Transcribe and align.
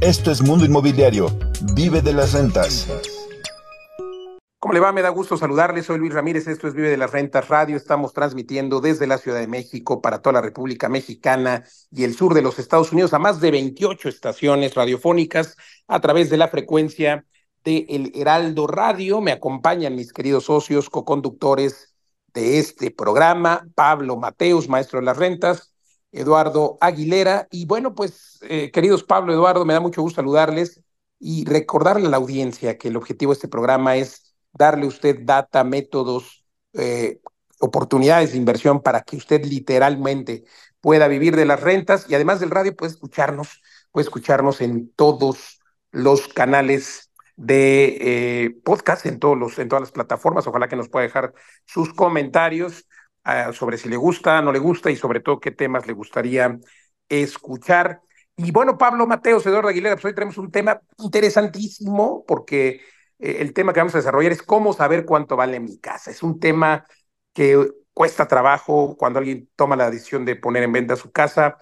Esto 0.00 0.30
es 0.30 0.40
Mundo 0.42 0.64
Inmobiliario. 0.64 1.26
Vive 1.74 2.00
de 2.00 2.12
las 2.12 2.32
rentas. 2.32 2.86
¿Cómo 4.60 4.72
le 4.72 4.78
va? 4.78 4.92
Me 4.92 5.02
da 5.02 5.08
gusto 5.08 5.36
saludarles. 5.36 5.86
Soy 5.86 5.98
Luis 5.98 6.14
Ramírez. 6.14 6.46
Esto 6.46 6.68
es 6.68 6.74
Vive 6.74 6.88
de 6.88 6.96
las 6.96 7.10
Rentas 7.10 7.48
Radio. 7.48 7.76
Estamos 7.76 8.12
transmitiendo 8.12 8.80
desde 8.80 9.08
la 9.08 9.18
Ciudad 9.18 9.40
de 9.40 9.48
México 9.48 10.00
para 10.00 10.22
toda 10.22 10.34
la 10.34 10.40
República 10.40 10.88
Mexicana 10.88 11.64
y 11.90 12.04
el 12.04 12.14
sur 12.14 12.34
de 12.34 12.42
los 12.42 12.60
Estados 12.60 12.92
Unidos 12.92 13.12
a 13.12 13.18
más 13.18 13.40
de 13.40 13.50
28 13.50 14.08
estaciones 14.08 14.76
radiofónicas 14.76 15.56
a 15.88 15.98
través 15.98 16.30
de 16.30 16.36
la 16.36 16.46
frecuencia 16.46 17.24
de 17.64 17.84
El 17.88 18.12
Heraldo 18.14 18.68
Radio. 18.68 19.20
Me 19.20 19.32
acompañan 19.32 19.96
mis 19.96 20.12
queridos 20.12 20.44
socios, 20.44 20.90
coconductores 20.90 21.96
de 22.34 22.60
este 22.60 22.92
programa, 22.92 23.66
Pablo 23.74 24.16
Mateus, 24.16 24.68
maestro 24.68 25.00
de 25.00 25.06
las 25.06 25.16
rentas, 25.16 25.72
Eduardo 26.12 26.78
Aguilera. 26.80 27.48
Y 27.50 27.66
bueno, 27.66 27.94
pues, 27.94 28.38
eh, 28.42 28.70
queridos 28.70 29.04
Pablo, 29.04 29.32
Eduardo, 29.32 29.64
me 29.64 29.74
da 29.74 29.80
mucho 29.80 30.02
gusto 30.02 30.16
saludarles 30.16 30.82
y 31.18 31.44
recordarle 31.44 32.06
a 32.06 32.10
la 32.10 32.16
audiencia 32.16 32.78
que 32.78 32.88
el 32.88 32.96
objetivo 32.96 33.32
de 33.32 33.36
este 33.36 33.48
programa 33.48 33.96
es 33.96 34.34
darle 34.52 34.84
a 34.84 34.88
usted 34.88 35.18
data, 35.22 35.64
métodos, 35.64 36.44
eh, 36.74 37.20
oportunidades 37.60 38.32
de 38.32 38.38
inversión 38.38 38.82
para 38.82 39.02
que 39.02 39.16
usted 39.16 39.44
literalmente 39.44 40.44
pueda 40.80 41.08
vivir 41.08 41.36
de 41.36 41.44
las 41.44 41.60
rentas 41.60 42.06
y 42.08 42.14
además 42.14 42.40
del 42.40 42.50
radio 42.50 42.76
puede 42.76 42.92
escucharnos, 42.92 43.62
puede 43.90 44.04
escucharnos 44.04 44.60
en 44.60 44.92
todos 44.94 45.60
los 45.90 46.28
canales 46.28 47.10
de 47.36 47.98
eh, 48.00 48.50
podcast, 48.64 49.06
en, 49.06 49.18
todos 49.18 49.38
los, 49.38 49.58
en 49.58 49.68
todas 49.68 49.82
las 49.82 49.92
plataformas. 49.92 50.46
Ojalá 50.46 50.68
que 50.68 50.76
nos 50.76 50.88
pueda 50.88 51.04
dejar 51.04 51.34
sus 51.64 51.92
comentarios 51.94 52.86
Ah, 53.30 53.52
sobre 53.52 53.76
si 53.76 53.90
le 53.90 53.96
gusta, 53.98 54.40
no 54.40 54.52
le 54.52 54.58
gusta 54.58 54.90
y 54.90 54.96
sobre 54.96 55.20
todo 55.20 55.38
qué 55.38 55.50
temas 55.50 55.86
le 55.86 55.92
gustaría 55.92 56.58
escuchar. 57.10 58.00
Y 58.38 58.52
bueno, 58.52 58.78
Pablo 58.78 59.06
Mateos, 59.06 59.44
Eduardo 59.44 59.68
Aguilera, 59.68 59.96
pues 59.96 60.06
hoy 60.06 60.14
tenemos 60.14 60.38
un 60.38 60.50
tema 60.50 60.80
interesantísimo 60.96 62.24
porque 62.26 62.80
eh, 63.18 63.36
el 63.40 63.52
tema 63.52 63.74
que 63.74 63.80
vamos 63.80 63.94
a 63.94 63.98
desarrollar 63.98 64.32
es 64.32 64.42
cómo 64.42 64.72
saber 64.72 65.04
cuánto 65.04 65.36
vale 65.36 65.60
mi 65.60 65.78
casa. 65.78 66.10
Es 66.10 66.22
un 66.22 66.40
tema 66.40 66.86
que 67.34 67.70
cuesta 67.92 68.26
trabajo 68.28 68.96
cuando 68.96 69.18
alguien 69.18 69.50
toma 69.56 69.76
la 69.76 69.90
decisión 69.90 70.24
de 70.24 70.36
poner 70.36 70.62
en 70.62 70.72
venta 70.72 70.96
su 70.96 71.12
casa. 71.12 71.58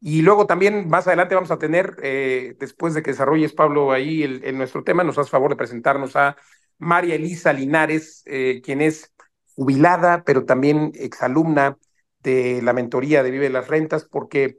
Y 0.00 0.22
luego 0.22 0.48
también 0.48 0.88
más 0.88 1.06
adelante 1.06 1.36
vamos 1.36 1.52
a 1.52 1.58
tener, 1.58 1.94
eh, 2.02 2.56
después 2.58 2.92
de 2.92 3.04
que 3.04 3.12
desarrolles 3.12 3.52
Pablo 3.52 3.92
ahí 3.92 4.24
el, 4.24 4.58
nuestro 4.58 4.82
tema, 4.82 5.04
nos 5.04 5.16
hace 5.18 5.30
favor 5.30 5.50
de 5.50 5.56
presentarnos 5.56 6.16
a 6.16 6.36
María 6.78 7.14
Elisa 7.14 7.52
Linares, 7.52 8.24
eh, 8.26 8.60
quien 8.64 8.80
es 8.80 9.13
jubilada, 9.54 10.24
pero 10.24 10.44
también 10.44 10.92
exalumna 10.94 11.78
de 12.20 12.62
la 12.62 12.72
mentoría 12.72 13.22
de 13.22 13.30
Vive 13.30 13.50
las 13.50 13.68
Rentas, 13.68 14.04
porque 14.04 14.58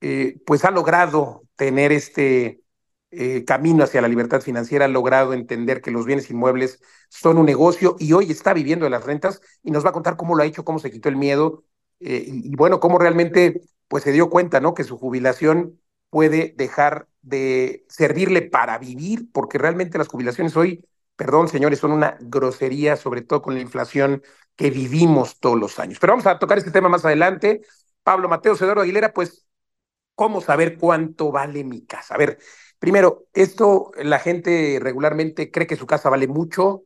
eh, 0.00 0.38
pues 0.46 0.64
ha 0.64 0.70
logrado 0.70 1.42
tener 1.56 1.92
este 1.92 2.62
eh, 3.10 3.44
camino 3.44 3.84
hacia 3.84 4.00
la 4.00 4.08
libertad 4.08 4.40
financiera, 4.40 4.84
ha 4.84 4.88
logrado 4.88 5.34
entender 5.34 5.80
que 5.82 5.90
los 5.90 6.06
bienes 6.06 6.30
inmuebles 6.30 6.80
son 7.08 7.38
un 7.38 7.46
negocio 7.46 7.96
y 7.98 8.12
hoy 8.12 8.30
está 8.30 8.54
viviendo 8.54 8.84
de 8.84 8.90
las 8.90 9.04
rentas 9.04 9.40
y 9.62 9.72
nos 9.72 9.84
va 9.84 9.90
a 9.90 9.92
contar 9.92 10.16
cómo 10.16 10.36
lo 10.36 10.42
ha 10.42 10.46
hecho, 10.46 10.64
cómo 10.64 10.78
se 10.78 10.90
quitó 10.90 11.08
el 11.08 11.16
miedo 11.16 11.64
eh, 11.98 12.24
y, 12.26 12.52
y, 12.52 12.56
bueno, 12.56 12.80
cómo 12.80 12.98
realmente 12.98 13.60
pues 13.88 14.04
se 14.04 14.12
dio 14.12 14.30
cuenta, 14.30 14.60
¿no? 14.60 14.74
Que 14.74 14.84
su 14.84 14.96
jubilación 14.96 15.80
puede 16.08 16.54
dejar 16.56 17.08
de 17.22 17.84
servirle 17.88 18.42
para 18.42 18.78
vivir, 18.78 19.30
porque 19.32 19.58
realmente 19.58 19.98
las 19.98 20.08
jubilaciones 20.08 20.56
hoy 20.56 20.84
perdón, 21.20 21.48
señores, 21.48 21.78
son 21.80 21.92
una 21.92 22.16
grosería, 22.18 22.96
sobre 22.96 23.20
todo 23.20 23.42
con 23.42 23.52
la 23.52 23.60
inflación 23.60 24.22
que 24.56 24.70
vivimos 24.70 25.38
todos 25.38 25.60
los 25.60 25.78
años. 25.78 25.98
Pero 26.00 26.14
vamos 26.14 26.26
a 26.26 26.38
tocar 26.38 26.56
este 26.56 26.70
tema 26.70 26.88
más 26.88 27.04
adelante. 27.04 27.60
Pablo 28.02 28.26
Mateo 28.26 28.54
Eduardo 28.54 28.80
Aguilera, 28.80 29.12
pues, 29.12 29.46
¿cómo 30.14 30.40
saber 30.40 30.78
cuánto 30.78 31.30
vale 31.30 31.62
mi 31.62 31.84
casa? 31.84 32.14
A 32.14 32.18
ver, 32.18 32.38
primero, 32.78 33.26
esto 33.34 33.92
la 33.98 34.18
gente 34.18 34.78
regularmente 34.80 35.50
cree 35.50 35.66
que 35.66 35.76
su 35.76 35.86
casa 35.86 36.08
vale 36.08 36.26
mucho 36.26 36.84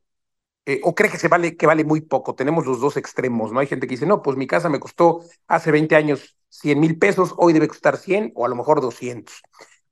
eh, 0.66 0.80
o 0.82 0.96
cree 0.96 1.12
que 1.12 1.18
se 1.18 1.28
vale 1.28 1.56
que 1.56 1.67
vale 1.67 1.84
muy 1.84 2.00
poco. 2.00 2.34
Tenemos 2.34 2.67
los 2.67 2.80
dos 2.80 2.96
extremos, 2.96 3.52
¿no? 3.52 3.61
Hay 3.61 3.68
gente 3.68 3.86
que 3.86 3.94
dice, 3.94 4.06
no, 4.06 4.20
pues 4.23 4.36
mi 4.36 4.48
casa 4.48 4.68
me 4.68 4.80
costó 4.80 5.23
hace 5.46 5.70
20 5.70 5.94
años 5.96 6.36
100 6.48 6.80
mil 6.80 6.98
pesos, 6.98 7.34
hoy 7.36 7.52
debe 7.52 7.68
costar 7.68 7.98
100 7.98 8.33
o 8.34 8.46
a 8.46 8.48
lo 8.48 8.56
mejor 8.56 8.80
200. 8.80 9.42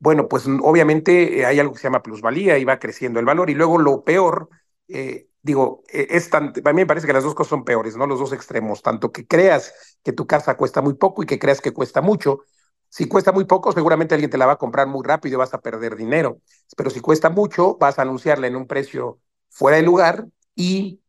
Bueno, 0.02 0.26
pues 0.28 0.46
obviamente 0.62 1.38
eh, 1.40 1.46
hay 1.46 1.60
algo 1.60 1.72
que 1.74 1.78
se 1.78 1.84
llama 1.84 2.02
plusvalía 2.02 2.58
y 2.58 2.64
va 2.64 2.80
creciendo 2.80 3.20
el 3.20 3.24
valor. 3.26 3.50
Y 3.50 3.54
luego 3.54 3.78
lo 3.78 4.02
peor, 4.02 4.48
eh, 4.88 5.28
digo, 5.42 5.84
eh, 5.92 6.08
es 6.10 6.28
tan, 6.28 6.48
a 6.64 6.72
mí 6.72 6.74
me 6.82 6.86
parece 6.86 7.06
que 7.06 7.12
las 7.12 7.22
dos 7.22 7.34
cosas 7.36 7.50
son 7.50 7.64
peores, 7.64 7.96
¿no? 7.96 8.06
Los 8.08 8.18
dos 8.18 8.32
extremos, 8.32 8.82
tanto 8.82 9.12
que 9.12 9.26
creas 9.28 9.72
que 10.02 10.12
tu 10.12 10.26
casa 10.26 10.56
cuesta 10.56 10.82
muy 10.82 10.94
poco 10.94 11.22
y 11.22 11.26
que 11.26 11.38
creas 11.38 11.60
que 11.60 11.72
cuesta 11.72 12.00
mucho. 12.02 12.40
Si 12.88 13.06
cuesta 13.06 13.30
muy 13.32 13.44
poco, 13.44 13.70
seguramente 13.72 14.14
alguien 14.14 14.30
te 14.30 14.38
la 14.38 14.46
va 14.46 14.52
a 14.54 14.58
comprar 14.58 14.88
muy 14.88 15.04
rápido 15.06 15.34
y 15.34 15.38
vas 15.38 15.54
a 15.54 15.60
perder 15.60 15.94
dinero. 15.96 16.40
Pero 16.76 16.90
si 16.90 16.98
cuesta 17.00 17.30
mucho, 17.30 17.76
vas 17.78 17.98
a 17.98 18.02
anunciarla 18.02 18.48
en 18.48 18.56
un 18.56 18.66
precio 18.66 19.20
fuera 19.50 19.76
de 19.76 19.82
lugar 19.84 20.26
y 20.56 21.00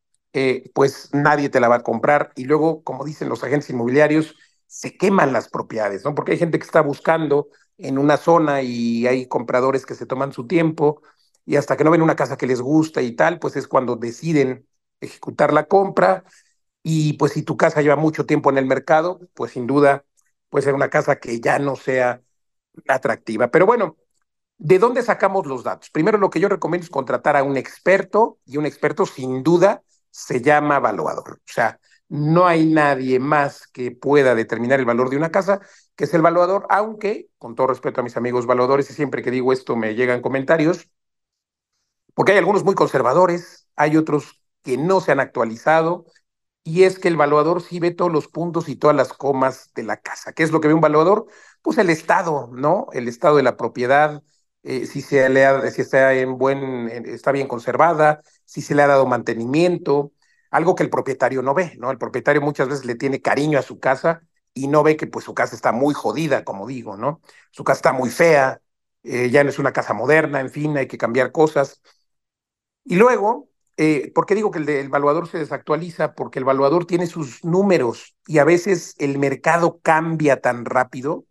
pues 0.74 1.10
nadie 1.14 1.50
te 1.50 1.60
la 1.60 1.68
va 1.68 1.76
a 1.78 1.84
comprar. 1.84 2.32
Y 2.36 2.46
luego, 2.46 2.84
como 2.84 3.04
dicen 3.06 3.30
los 3.30 3.44
agentes 3.44 3.70
inmobiliarios, 3.70 4.36
se 4.68 4.98
queman 4.98 5.34
las 5.34 5.50
propiedades, 5.50 6.04
¿no? 6.04 6.16
Porque 6.16 6.32
hay 6.34 6.38
gente 6.38 6.58
que 6.60 6.66
está 6.66 6.82
buscando 6.82 7.48
en 7.78 7.98
una 7.98 8.18
zona 8.18 8.62
y 8.62 9.08
hay 9.08 9.28
compradores 9.28 9.86
que 9.86 9.96
se 9.96 10.06
toman 10.06 10.34
su 10.34 10.48
tiempo 10.48 11.02
y 11.46 11.56
hasta 11.58 11.76
que 11.78 11.84
no 11.84 11.92
ven 11.92 12.02
una 12.02 12.16
casa 12.16 12.38
que 12.38 12.48
les 12.48 12.62
gusta 12.62 13.02
y 13.02 13.14
tal, 13.16 13.40
pues 13.40 13.56
es 13.56 13.68
cuando 13.68 13.96
deciden 13.96 14.68
ejecutar 15.02 15.54
la 15.54 15.66
compra. 15.66 16.24
Y 16.84 17.14
pues 17.14 17.34
si 17.34 17.44
tu 17.44 17.58
casa 17.58 17.82
lleva 17.82 17.96
mucho 17.96 18.26
tiempo 18.26 18.50
en 18.50 18.58
el 18.58 18.66
mercado, 18.66 19.20
pues 19.34 19.54
sin 19.54 19.68
duda 19.68 20.06
puede 20.50 20.64
ser 20.66 20.76
una 20.76 20.90
casa 20.90 21.18
que 21.20 21.40
ya 21.40 21.60
no 21.60 21.76
sea 21.76 22.22
atractiva. 22.88 23.50
Pero 23.52 23.66
bueno, 23.66 23.98
¿de 24.58 24.80
dónde 24.80 25.04
sacamos 25.04 25.46
los 25.48 25.64
datos? 25.64 25.90
Primero 25.90 26.18
lo 26.18 26.30
que 26.30 26.40
yo 26.40 26.50
recomiendo 26.50 26.86
es 26.86 26.92
contratar 26.92 27.36
a 27.38 27.44
un 27.44 27.58
experto 27.58 28.40
y 28.46 28.58
un 28.58 28.66
experto 28.66 29.06
sin 29.06 29.44
duda 29.44 29.84
se 30.12 30.42
llama 30.42 30.78
evaluador. 30.78 31.34
O 31.40 31.52
sea, 31.54 31.80
no 32.10 32.46
hay 32.48 32.66
nadie 32.66 33.20
más 33.20 33.68
que 33.68 33.92
pueda 33.92 34.36
determinar 34.36 34.80
el 34.80 34.86
valor 34.86 35.10
de 35.10 35.18
una 35.18 35.32
casa 35.32 35.62
que 35.96 36.06
es 36.06 36.14
el 36.14 36.22
valuador, 36.22 36.66
aunque, 36.70 37.30
con 37.38 37.56
todo 37.56 37.68
respeto 37.68 38.02
a 38.02 38.04
mis 38.04 38.18
amigos 38.18 38.46
valuadores, 38.46 38.90
y 38.90 38.94
siempre 38.94 39.22
que 39.22 39.32
digo 39.32 39.54
esto 39.54 39.76
me 39.76 39.96
llegan 39.96 40.22
comentarios, 40.22 40.90
porque 42.14 42.34
hay 42.34 42.38
algunos 42.38 42.64
muy 42.64 42.76
conservadores, 42.76 43.68
hay 43.76 43.98
otros 43.98 44.42
que 44.64 44.78
no 44.78 45.02
se 45.02 45.12
han 45.12 45.20
actualizado, 45.20 46.06
y 46.64 46.84
es 46.84 46.98
que 47.00 47.10
el 47.10 47.18
valuador 47.18 47.62
sí 47.62 47.80
ve 47.80 47.92
todos 47.92 48.12
los 48.12 48.28
puntos 48.28 48.70
y 48.70 48.76
todas 48.78 48.96
las 48.96 49.14
comas 49.14 49.72
de 49.76 49.84
la 49.84 49.98
casa. 49.98 50.32
¿Qué 50.34 50.44
es 50.44 50.52
lo 50.52 50.62
que 50.62 50.70
ve 50.70 50.74
un 50.74 50.82
valuador? 50.82 51.28
Pues 51.62 51.78
el 51.78 51.90
estado, 51.90 52.50
¿no? 52.54 52.88
El 52.94 53.08
estado 53.10 53.36
de 53.36 53.44
la 53.44 53.58
propiedad, 53.58 54.24
eh, 54.64 54.86
si, 54.86 55.02
se 55.02 55.28
le 55.30 55.46
ha, 55.46 55.70
si 55.72 55.82
está, 55.82 56.14
en 56.14 56.38
buen, 56.38 56.88
está 56.90 57.32
bien 57.34 57.48
conservada, 57.48 58.22
si 58.46 58.62
se 58.62 58.76
le 58.76 58.82
ha 58.84 58.88
dado 58.88 59.06
mantenimiento, 59.06 60.14
algo 60.52 60.76
que 60.76 60.84
el 60.84 60.90
propietario 60.90 61.42
no 61.42 61.54
ve, 61.54 61.74
¿no? 61.78 61.92
El 61.92 61.98
propietario 61.98 62.42
muchas 62.42 62.70
veces 62.70 62.86
le 62.86 62.96
tiene 62.96 63.22
cariño 63.22 63.60
a 63.60 63.64
su 63.64 63.80
casa 63.80 64.24
y 64.54 64.68
no 64.68 64.84
ve 64.84 64.98
que 64.98 65.08
pues 65.08 65.26
su 65.26 65.34
casa 65.34 65.56
está 65.56 65.72
muy 65.72 65.94
jodida, 65.94 66.44
como 66.44 66.68
digo, 66.68 66.98
¿no? 66.98 67.22
Su 67.52 67.64
casa 67.64 67.78
está 67.78 67.94
muy 67.94 68.10
fea, 68.10 68.62
eh, 69.04 69.30
ya 69.30 69.44
no 69.44 69.50
es 69.50 69.60
una 69.60 69.74
casa 69.74 69.94
moderna, 69.94 70.40
en 70.42 70.50
fin, 70.50 70.78
hay 70.78 70.88
que 70.88 70.98
cambiar 70.98 71.32
cosas. 71.32 71.82
Y 72.84 72.96
luego, 72.96 73.50
eh, 73.78 74.12
¿por 74.14 74.26
qué 74.26 74.36
digo 74.36 74.52
que 74.52 74.60
el, 74.60 74.70
el 74.70 74.86
evaluador 74.88 75.28
se 75.28 75.38
desactualiza? 75.40 76.14
Porque 76.16 76.40
el 76.40 76.44
evaluador 76.44 76.86
tiene 76.86 77.08
sus 77.08 77.44
números 77.44 78.16
y 78.28 78.40
a 78.40 78.44
veces 78.44 78.96
el 79.00 79.18
mercado 79.20 79.80
cambia 79.82 80.42
tan 80.42 80.66
rápido, 80.66 81.26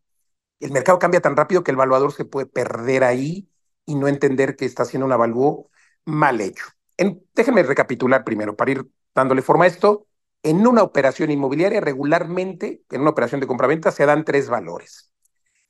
el 0.60 0.72
mercado 0.72 0.98
cambia 0.98 1.20
tan 1.20 1.36
rápido 1.36 1.64
que 1.64 1.72
el 1.72 1.76
evaluador 1.76 2.12
se 2.12 2.24
puede 2.24 2.46
perder 2.46 3.04
ahí 3.04 3.48
y 3.86 3.96
no 3.96 4.08
entender 4.08 4.56
que 4.56 4.66
está 4.66 4.84
haciendo 4.84 5.06
un 5.06 5.12
avalúo 5.12 5.70
mal 6.06 6.40
hecho. 6.40 6.64
En, 6.98 7.24
déjenme 7.34 7.62
recapitular 7.64 8.24
primero 8.24 8.56
para 8.56 8.72
ir 8.72 8.86
dándole 9.14 9.42
forma 9.42 9.64
a 9.66 9.68
esto. 9.68 10.06
En 10.42 10.66
una 10.66 10.82
operación 10.82 11.30
inmobiliaria, 11.30 11.80
regularmente, 11.80 12.82
en 12.90 13.00
una 13.00 13.10
operación 13.10 13.40
de 13.40 13.46
compraventa, 13.46 13.92
se 13.92 14.06
dan 14.06 14.24
tres 14.24 14.48
valores. 14.48 15.12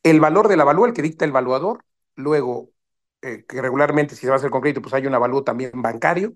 El 0.03 0.21
valor 0.21 0.49
del 0.49 0.61
avalúo, 0.61 0.87
el 0.87 0.95
que 0.95 1.03
dicta 1.03 1.25
el 1.25 1.31
evaluador, 1.31 1.85
luego, 2.17 2.71
eh, 3.21 3.45
que 3.47 3.61
regularmente 3.61 4.15
si 4.15 4.23
se 4.23 4.29
va 4.29 4.35
a 4.35 4.39
hacer 4.39 4.51
con 4.51 4.63
crédito, 4.63 4.83
pues 4.83 4.95
hay 4.95 5.07
un 5.07 5.15
avalúo 5.15 5.45
también 5.45 5.71
bancario. 5.75 6.35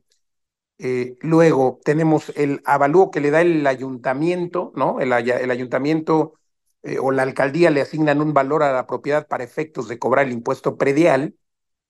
Eh, 0.79 1.17
luego 1.21 1.81
tenemos 1.83 2.31
el 2.37 2.61
avalúo 2.67 3.11
que 3.11 3.21
le 3.21 3.31
da 3.31 3.41
el 3.41 3.67
ayuntamiento, 3.67 4.73
¿no? 4.77 5.01
El, 5.01 5.13
el 5.13 5.51
ayuntamiento 5.51 6.35
eh, 6.83 6.99
o 7.01 7.13
la 7.13 7.23
alcaldía 7.23 7.71
le 7.71 7.81
asignan 7.81 8.21
un 8.21 8.35
valor 8.35 8.63
a 8.63 8.73
la 8.73 8.87
propiedad 8.87 9.27
para 9.27 9.45
efectos 9.45 9.89
de 9.89 9.99
cobrar 9.99 10.27
el 10.27 10.33
impuesto 10.33 10.77
predial, 10.77 11.35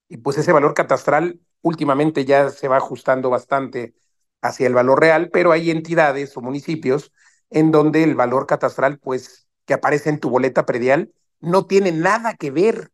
y 0.08 0.19
pues 0.19 0.38
ese 0.38 0.52
valor 0.52 0.75
catastral 0.75 1.40
últimamente 1.62 2.25
ya 2.25 2.50
se 2.50 2.69
va 2.69 2.76
ajustando 2.76 3.28
bastante 3.28 3.94
hacia 4.42 4.66
el 4.66 4.74
valor 4.74 5.00
real, 5.00 5.30
pero 5.32 5.52
hay 5.52 5.70
entidades 5.70 6.36
o 6.36 6.40
municipios 6.40 7.12
en 7.50 7.70
donde 7.70 8.02
el 8.02 8.14
valor 8.14 8.46
catastral, 8.46 8.98
pues, 8.98 9.48
que 9.64 9.74
aparece 9.74 10.10
en 10.10 10.20
tu 10.20 10.30
boleta 10.30 10.66
predial, 10.66 11.12
no 11.40 11.66
tiene 11.66 11.92
nada 11.92 12.34
que 12.34 12.50
ver 12.50 12.90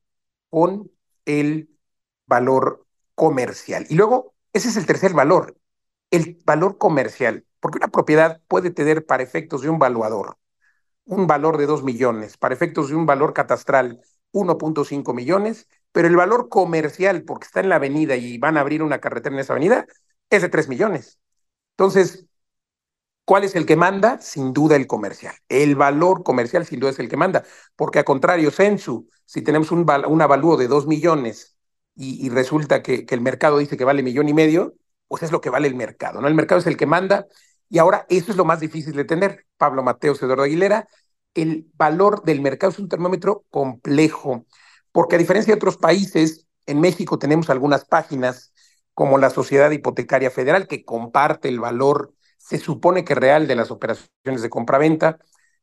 con 0.50 0.90
el 1.24 1.70
valor 2.26 2.86
comercial. 3.14 3.86
Y 3.88 3.94
luego, 3.94 4.34
ese 4.52 4.68
es 4.68 4.76
el 4.76 4.86
tercer 4.86 5.12
valor, 5.14 5.56
el 6.10 6.38
valor 6.44 6.78
comercial, 6.78 7.46
porque 7.60 7.78
una 7.78 7.88
propiedad 7.88 8.40
puede 8.48 8.70
tener 8.70 9.06
para 9.06 9.22
efectos 9.22 9.62
de 9.62 9.70
un 9.70 9.78
valuador 9.78 10.36
un 11.04 11.26
valor 11.26 11.58
de 11.58 11.66
2 11.66 11.82
millones, 11.82 12.36
para 12.36 12.54
efectos 12.54 12.88
de 12.88 12.94
un 12.94 13.06
valor 13.06 13.32
catastral 13.32 14.00
1.5 14.32 15.14
millones 15.14 15.68
pero 15.92 16.08
el 16.08 16.16
valor 16.16 16.48
comercial, 16.48 17.22
porque 17.24 17.44
está 17.46 17.60
en 17.60 17.68
la 17.68 17.76
avenida 17.76 18.16
y 18.16 18.38
van 18.38 18.56
a 18.56 18.60
abrir 18.60 18.82
una 18.82 18.98
carretera 18.98 19.34
en 19.34 19.40
esa 19.40 19.52
avenida, 19.52 19.86
es 20.30 20.40
de 20.40 20.48
3 20.48 20.68
millones. 20.68 21.18
Entonces, 21.76 22.26
¿cuál 23.24 23.44
es 23.44 23.54
el 23.54 23.66
que 23.66 23.76
manda? 23.76 24.20
Sin 24.20 24.52
duda 24.52 24.76
el 24.76 24.86
comercial. 24.86 25.34
El 25.48 25.76
valor 25.76 26.22
comercial 26.22 26.66
sin 26.66 26.80
duda 26.80 26.90
es 26.90 26.98
el 26.98 27.08
que 27.08 27.16
manda, 27.16 27.44
porque 27.76 27.98
a 27.98 28.04
contrario, 28.04 28.50
Sensu, 28.50 29.08
si 29.24 29.42
tenemos 29.42 29.70
un, 29.70 29.86
un 30.08 30.22
avalúo 30.22 30.56
de 30.56 30.69
2 30.69 30.86
millones 30.86 31.56
y, 31.94 32.28
resulta 32.30 32.82
que, 32.82 33.04
que, 33.04 33.14
el 33.14 33.20
mercado 33.20 33.58
dice 33.58 33.76
que 33.76 33.84
vale 33.84 34.02
millón 34.02 34.28
y 34.28 34.34
medio, 34.34 34.74
pues 35.08 35.22
es 35.22 35.32
lo 35.32 35.40
que 35.40 35.50
vale 35.50 35.69
el 35.69 35.74
mercado, 35.74 36.20
¿no? 36.20 36.28
El 36.28 36.34
mercado 36.34 36.60
es 36.60 36.66
el 36.66 36.76
que 36.76 36.86
manda 36.86 37.26
y 37.69 37.78
ahora 37.78 38.06
eso 38.08 38.30
es 38.30 38.36
lo 38.36 38.44
más 38.44 38.60
difícil 38.60 38.94
de 38.94 39.04
tener. 39.04 39.46
Pablo 39.58 39.82
Mateos, 39.82 40.22
Eduardo 40.22 40.42
Aguilera, 40.44 40.88
el 41.34 41.70
valor 41.75 42.22
del 42.25 42.40
mercado 42.40 42.72
es 42.72 42.78
un 42.78 42.88
termómetro 42.88 43.44
complejo, 43.50 44.46
porque 44.90 45.16
a 45.16 45.18
diferencia 45.18 45.52
de 45.52 45.56
otros 45.56 45.76
países, 45.76 46.46
en 46.66 46.80
México 46.80 47.18
tenemos 47.18 47.50
algunas 47.50 47.84
páginas 47.84 48.51
como 48.94 49.18
la 49.18 49.30
Sociedad 49.30 49.70
Hipotecaria 49.70 50.30
Federal 50.30 50.66
que 50.66 50.84
comparte 50.84 51.48
el 51.48 51.60
valor, 51.60 52.14
se 52.36 52.58
supone 52.58 53.04
que 53.04 53.14
real 53.14 53.46
de 53.46 53.56
las 53.56 53.70
operaciones 53.70 54.42
de 54.42 54.50
compraventa. 54.50 55.18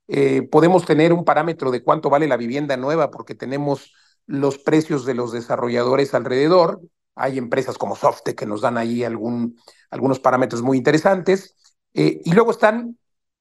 Eh, 0.07 0.43
podemos 0.43 0.85
tener 0.85 1.13
un 1.13 1.25
parámetro 1.25 1.71
de 1.71 1.83
cuánto 1.83 2.09
vale 2.09 2.27
la 2.27 2.37
vivienda 2.37 2.77
nueva 2.77 3.11
porque 3.11 3.35
tenemos 3.35 3.93
los 4.25 4.57
precios 4.57 5.05
de 5.05 5.13
los 5.13 5.31
desarrolladores 5.31 6.13
alrededor. 6.13 6.81
Hay 7.15 7.37
empresas 7.37 7.77
como 7.77 7.95
Softec 7.95 8.37
que 8.37 8.45
nos 8.45 8.61
dan 8.61 8.77
ahí 8.77 9.03
algún, 9.03 9.59
algunos 9.91 10.19
parámetros 10.19 10.61
muy 10.61 10.77
interesantes. 10.77 11.55
Eh, 11.93 12.21
y 12.23 12.31
luego 12.33 12.51
están 12.51 12.97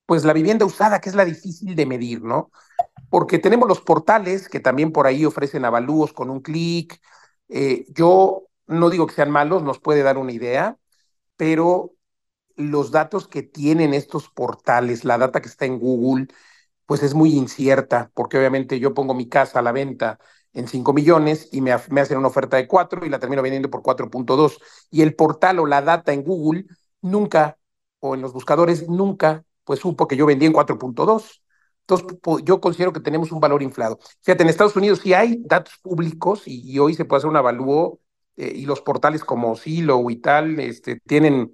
pues 0.06 0.24
la 0.24 0.32
vivienda 0.32 0.64
usada, 0.64 1.00
que 1.00 1.10
es 1.10 1.14
la 1.14 1.26
difícil 1.26 1.76
de 1.76 1.84
medir, 1.84 2.22
¿no? 2.22 2.50
Porque 3.10 3.38
tenemos 3.38 3.68
los 3.68 3.82
portales 3.82 4.48
que 4.48 4.58
también 4.58 4.90
por 4.90 5.06
ahí 5.06 5.24
ofrecen 5.26 5.64
avalúos 5.66 6.14
con 6.14 6.30
un 6.30 6.40
clic. 6.40 6.98
Eh, 7.50 7.84
yo 7.90 8.44
no 8.68 8.90
digo 8.90 9.06
que 9.06 9.14
sean 9.14 9.30
malos, 9.30 9.62
nos 9.62 9.80
puede 9.80 10.02
dar 10.02 10.18
una 10.18 10.32
idea, 10.32 10.78
pero 11.36 11.94
los 12.56 12.90
datos 12.90 13.28
que 13.28 13.42
tienen 13.42 13.94
estos 13.94 14.28
portales, 14.30 15.04
la 15.04 15.18
data 15.18 15.40
que 15.40 15.48
está 15.48 15.66
en 15.66 15.78
Google, 15.78 16.28
pues 16.86 17.02
es 17.02 17.14
muy 17.14 17.34
incierta, 17.34 18.10
porque 18.14 18.38
obviamente 18.38 18.80
yo 18.80 18.94
pongo 18.94 19.14
mi 19.14 19.28
casa 19.28 19.60
a 19.60 19.62
la 19.62 19.72
venta 19.72 20.18
en 20.52 20.68
5 20.68 20.92
millones 20.92 21.48
y 21.52 21.60
me, 21.60 21.72
hacen 21.72 22.18
una 22.18 22.28
oferta 22.28 22.56
de 22.56 22.66
4 22.66 23.04
y 23.04 23.10
la 23.10 23.18
termino 23.18 23.42
vendiendo 23.42 23.70
por 23.70 23.82
4.2. 23.82 24.58
Y 24.90 25.02
el 25.02 25.14
portal 25.14 25.58
o 25.60 25.66
la 25.66 25.82
data 25.82 26.12
en 26.12 26.22
Google 26.24 26.66
nunca, 27.02 27.58
o 28.00 28.14
en 28.14 28.22
los 28.22 28.32
buscadores, 28.32 28.88
nunca 28.88 29.44
pues 29.64 29.80
supo 29.80 30.08
que 30.08 30.16
yo 30.16 30.26
vendí 30.26 30.46
en 30.46 30.52
4.2. 30.52 31.42
Entonces, 31.86 32.18
yo 32.44 32.60
considero 32.60 32.92
que 32.92 33.00
tenemos 33.00 33.32
un 33.32 33.40
valor 33.40 33.62
inflado. 33.62 33.98
Fíjate, 34.22 34.42
en 34.42 34.48
Estados 34.50 34.76
Unidos 34.76 35.00
sí 35.02 35.14
hay 35.14 35.42
datos 35.44 35.74
públicos 35.82 36.42
y, 36.46 36.78
hoy 36.78 36.94
se 36.94 37.04
puede 37.04 37.18
hacer 37.18 37.30
un 37.30 37.36
avalúo 37.36 38.00
eh, 38.38 38.52
y 38.54 38.66
los 38.66 38.80
portales 38.82 39.24
como 39.24 39.56
Silo 39.56 40.08
y 40.10 40.16
tal 40.16 40.60
este, 40.60 41.00
tienen, 41.00 41.52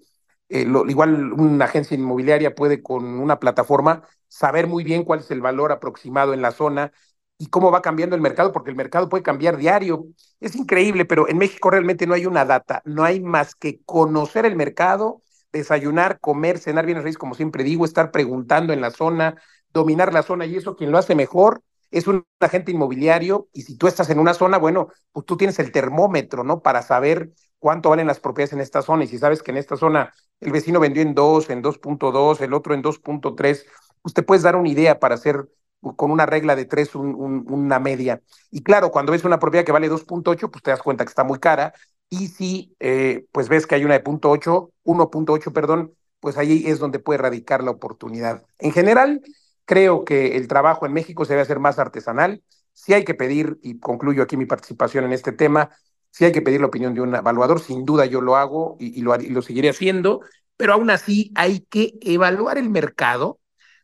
eh, 0.50 0.66
igual 0.88 1.32
una 1.32 1.64
agencia 1.64 1.94
inmobiliaria 1.96 2.54
puede 2.54 2.82
con 2.82 3.06
una 3.06 3.40
plataforma 3.40 4.02
saber 4.28 4.66
muy 4.66 4.84
bien 4.84 5.02
cuál 5.02 5.20
es 5.20 5.30
el 5.30 5.40
valor 5.40 5.72
aproximado 5.72 6.34
en 6.34 6.42
la 6.42 6.52
zona 6.52 6.92
y 7.38 7.46
cómo 7.46 7.70
va 7.70 7.80
cambiando 7.80 8.14
el 8.16 8.22
mercado, 8.22 8.52
porque 8.52 8.70
el 8.70 8.76
mercado 8.76 9.08
puede 9.08 9.22
cambiar 9.22 9.56
diario. 9.56 10.06
Es 10.40 10.54
increíble, 10.56 11.06
pero 11.06 11.26
en 11.26 11.38
México 11.38 11.70
realmente 11.70 12.06
no 12.06 12.12
hay 12.12 12.26
una 12.26 12.44
data, 12.44 12.82
no 12.84 13.02
hay 13.02 13.20
más 13.20 13.54
que 13.54 13.80
conocer 13.86 14.44
el 14.44 14.54
mercado, 14.54 15.22
desayunar, 15.52 16.20
comer, 16.20 16.58
cenar 16.58 16.84
bienes 16.84 17.02
raíces, 17.02 17.18
como 17.18 17.34
siempre 17.34 17.64
digo, 17.64 17.86
estar 17.86 18.10
preguntando 18.10 18.74
en 18.74 18.82
la 18.82 18.90
zona, 18.90 19.40
dominar 19.72 20.12
la 20.12 20.22
zona 20.22 20.44
y 20.44 20.56
eso 20.56 20.76
quien 20.76 20.92
lo 20.92 20.98
hace 20.98 21.14
mejor 21.14 21.62
es 21.96 22.06
un 22.06 22.26
agente 22.40 22.72
inmobiliario 22.72 23.48
y 23.52 23.62
si 23.62 23.76
tú 23.76 23.86
estás 23.86 24.10
en 24.10 24.18
una 24.18 24.34
zona, 24.34 24.58
bueno, 24.58 24.88
pues 25.12 25.26
tú 25.26 25.36
tienes 25.36 25.58
el 25.58 25.72
termómetro, 25.72 26.44
¿no? 26.44 26.62
Para 26.62 26.82
saber 26.82 27.32
cuánto 27.58 27.90
valen 27.90 28.06
las 28.06 28.20
propiedades 28.20 28.52
en 28.52 28.60
esta 28.60 28.82
zona 28.82 29.04
y 29.04 29.06
si 29.08 29.18
sabes 29.18 29.42
que 29.42 29.50
en 29.50 29.56
esta 29.58 29.76
zona 29.76 30.12
el 30.40 30.52
vecino 30.52 30.80
vendió 30.80 31.02
en 31.02 31.14
2, 31.14 31.50
en 31.50 31.62
2.2, 31.62 32.40
el 32.40 32.52
otro 32.54 32.74
en 32.74 32.82
2.3, 32.82 33.66
pues 34.02 34.14
te 34.14 34.22
puedes 34.22 34.42
dar 34.42 34.56
una 34.56 34.68
idea 34.68 34.98
para 35.00 35.14
hacer 35.14 35.48
con 35.96 36.10
una 36.10 36.26
regla 36.26 36.56
de 36.56 36.64
3 36.64 36.94
un, 36.94 37.14
un, 37.14 37.44
una 37.48 37.78
media. 37.78 38.22
Y 38.50 38.62
claro, 38.62 38.90
cuando 38.90 39.12
ves 39.12 39.24
una 39.24 39.38
propiedad 39.38 39.64
que 39.66 39.72
vale 39.72 39.88
2.8, 39.88 40.50
pues 40.50 40.62
te 40.62 40.70
das 40.70 40.82
cuenta 40.82 41.04
que 41.04 41.10
está 41.10 41.24
muy 41.24 41.38
cara 41.38 41.74
y 42.08 42.28
si 42.28 42.74
eh, 42.80 43.26
pues 43.32 43.48
ves 43.48 43.66
que 43.66 43.74
hay 43.74 43.84
una 43.84 43.94
de 43.94 44.00
punto 44.00 44.30
8, 44.30 44.70
1.8, 44.84 45.52
perdón, 45.52 45.92
pues 46.20 46.38
ahí 46.38 46.64
es 46.66 46.78
donde 46.78 46.98
puede 46.98 47.18
radicar 47.18 47.62
la 47.62 47.70
oportunidad. 47.72 48.44
En 48.58 48.72
general, 48.72 49.20
creo 49.64 50.04
que 50.04 50.36
el 50.36 50.48
trabajo 50.48 50.86
en 50.86 50.92
México 50.92 51.24
se 51.24 51.32
debe 51.32 51.42
hacer 51.42 51.58
más 51.58 51.78
artesanal. 51.78 52.42
Si 52.72 52.92
hay 52.92 53.04
que 53.04 53.14
pedir, 53.14 53.58
y 53.62 53.78
concluyo 53.78 54.22
aquí 54.22 54.36
mi 54.36 54.46
participación 54.46 55.04
en 55.04 55.12
este 55.12 55.32
tema, 55.32 55.70
si 56.10 56.24
hay 56.24 56.32
que 56.32 56.42
pedir 56.42 56.60
la 56.60 56.68
opinión 56.68 56.94
de 56.94 57.00
un 57.00 57.14
evaluador, 57.14 57.60
sin 57.60 57.84
duda 57.84 58.06
yo 58.06 58.20
lo 58.20 58.36
hago 58.36 58.76
y, 58.78 59.02
lo, 59.02 59.42
seguiré 59.42 59.70
haciendo, 59.70 60.20
pero 60.56 60.74
aún 60.74 60.90
así 60.90 61.32
hay 61.34 61.60
que 61.60 61.94
evaluar 62.02 62.56
el 62.56 62.70
mercado 62.70 63.40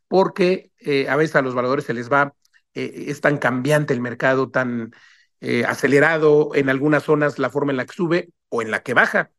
porque 0.06 0.70
eh, 0.78 1.08
a 1.08 1.16
veces 1.16 1.36
a 1.36 1.42
los 1.42 1.54
evaluadores 1.54 1.86
se 1.86 1.94
les 1.94 2.10
va, 2.10 2.34
eh, 2.74 3.06
es 3.08 3.20
tan 3.20 3.38
cambiante 3.38 3.94
el 3.94 4.00
mercado, 4.00 4.48
tan 4.48 4.92
eh, 5.40 5.64
acelerado 5.64 6.50
en 6.54 6.68
algunas 6.68 7.02
zonas 7.02 7.38
la 7.38 7.50
forma 7.50 7.72
en 7.72 7.78
la 7.78 7.86
que 7.86 7.94
sube 7.94 8.28
o 8.48 8.62
en 8.62 8.70
la 8.70 8.82
que 8.82 8.94
baja. 8.94 9.30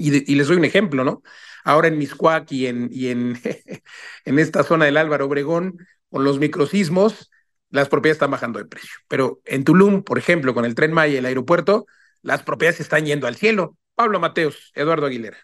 Y, 0.00 0.10
de, 0.10 0.24
y 0.26 0.34
les 0.36 0.48
doy 0.48 0.56
un 0.56 0.64
ejemplo, 0.64 1.04
¿no? 1.04 1.22
Ahora 1.64 1.88
en 1.88 1.98
Miscuac 1.98 2.50
y 2.52 2.66
en, 2.66 2.88
y 2.92 3.08
en, 3.08 3.38
en 4.24 4.38
esta 4.38 4.64
zona 4.64 4.86
del 4.86 4.96
Álvaro 4.96 5.26
Obregón, 5.26 5.78
con 6.10 6.24
los 6.24 6.38
microsismos, 6.38 7.30
las 7.70 7.88
propiedades 7.88 8.16
están 8.16 8.30
bajando 8.32 8.58
de 8.58 8.66
precio. 8.66 8.90
Pero 9.08 9.40
en 9.44 9.64
Tulum, 9.64 10.02
por 10.02 10.18
ejemplo, 10.18 10.54
con 10.54 10.64
el 10.64 10.74
tren 10.74 10.92
Maya 10.92 11.14
y 11.14 11.16
el 11.18 11.26
aeropuerto, 11.26 11.86
las 12.22 12.42
propiedades 12.42 12.80
están 12.80 13.06
yendo 13.06 13.26
al 13.26 13.36
cielo. 13.36 13.76
Pablo 13.94 14.20
Mateos, 14.20 14.72
Eduardo 14.74 15.06
Aguilera. 15.06 15.38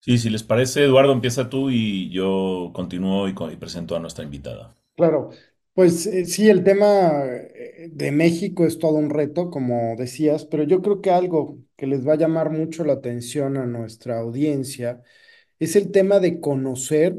Sí, 0.00 0.16
si 0.18 0.30
les 0.30 0.42
parece, 0.42 0.84
Eduardo, 0.84 1.12
empieza 1.12 1.50
tú 1.50 1.68
y 1.70 2.08
yo 2.10 2.70
continúo 2.74 3.28
y, 3.28 3.34
y 3.52 3.56
presento 3.56 3.94
a 3.94 4.00
nuestra 4.00 4.24
invitada. 4.24 4.74
Claro, 4.96 5.30
pues 5.74 6.06
eh, 6.06 6.24
sí, 6.24 6.48
el 6.48 6.64
tema 6.64 7.24
eh, 7.26 7.88
de 7.92 8.12
México 8.12 8.64
es 8.64 8.78
todo 8.78 8.94
un 8.94 9.10
reto, 9.10 9.50
como 9.50 9.94
decías, 9.96 10.46
pero 10.46 10.62
yo 10.64 10.80
creo 10.80 11.02
que 11.02 11.10
algo 11.10 11.58
que 11.76 11.86
les 11.86 12.06
va 12.06 12.14
a 12.14 12.16
llamar 12.16 12.50
mucho 12.50 12.84
la 12.84 12.94
atención 12.94 13.56
a 13.56 13.66
nuestra 13.66 14.18
audiencia 14.18 15.02
es 15.58 15.76
el 15.76 15.90
tema 15.92 16.20
de 16.20 16.40
conocer 16.40 17.16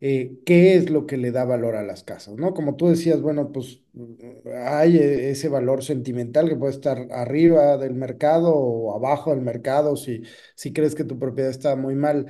eh, 0.00 0.38
qué 0.46 0.76
es 0.76 0.90
lo 0.90 1.06
que 1.06 1.16
le 1.16 1.30
da 1.32 1.44
valor 1.44 1.76
a 1.76 1.82
las 1.82 2.04
casas, 2.04 2.34
¿no? 2.36 2.54
Como 2.54 2.76
tú 2.76 2.88
decías, 2.88 3.20
bueno, 3.22 3.52
pues 3.52 3.82
hay 4.66 4.98
ese 4.98 5.48
valor 5.48 5.82
sentimental 5.84 6.48
que 6.48 6.56
puede 6.56 6.72
estar 6.74 7.08
arriba 7.12 7.76
del 7.78 7.94
mercado 7.94 8.54
o 8.54 8.94
abajo 8.94 9.30
del 9.30 9.40
mercado 9.42 9.96
si, 9.96 10.22
si 10.56 10.72
crees 10.72 10.94
que 10.94 11.04
tu 11.04 11.18
propiedad 11.18 11.50
está 11.50 11.76
muy 11.76 11.94
mal, 11.94 12.26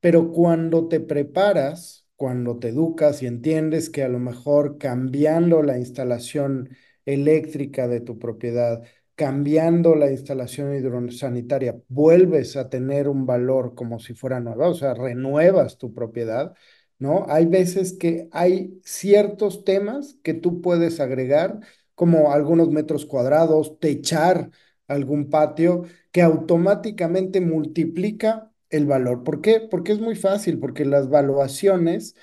pero 0.00 0.30
cuando 0.32 0.88
te 0.88 1.00
preparas 1.00 2.00
cuando 2.16 2.58
te 2.60 2.68
educas 2.68 3.20
y 3.22 3.26
entiendes 3.26 3.90
que 3.90 4.04
a 4.04 4.08
lo 4.08 4.20
mejor 4.20 4.78
cambiando 4.78 5.60
la 5.62 5.76
instalación 5.78 6.68
eléctrica 7.04 7.88
de 7.88 8.00
tu 8.00 8.18
propiedad, 8.20 8.84
cambiando 9.14 9.94
la 9.94 10.10
instalación 10.10 10.74
hidrosanitaria, 10.74 11.76
vuelves 11.88 12.56
a 12.56 12.68
tener 12.70 13.08
un 13.08 13.26
valor 13.26 13.74
como 13.74 13.98
si 14.00 14.14
fuera 14.14 14.40
nueva, 14.40 14.68
o 14.68 14.74
sea, 14.74 14.94
renuevas 14.94 15.78
tu 15.78 15.92
propiedad, 15.94 16.54
¿no? 16.98 17.26
Hay 17.28 17.46
veces 17.46 17.92
que 17.94 18.28
hay 18.32 18.80
ciertos 18.84 19.64
temas 19.64 20.16
que 20.22 20.34
tú 20.34 20.60
puedes 20.62 21.00
agregar, 21.00 21.60
como 21.94 22.32
algunos 22.32 22.70
metros 22.70 23.06
cuadrados, 23.06 23.78
techar 23.80 24.50
algún 24.88 25.30
patio, 25.30 25.84
que 26.10 26.22
automáticamente 26.22 27.40
multiplica 27.40 28.50
el 28.70 28.86
valor. 28.86 29.24
¿Por 29.24 29.40
qué? 29.40 29.60
Porque 29.60 29.92
es 29.92 30.00
muy 30.00 30.14
fácil, 30.16 30.58
porque 30.58 30.84
las 30.84 31.08
valuaciones 31.08 32.14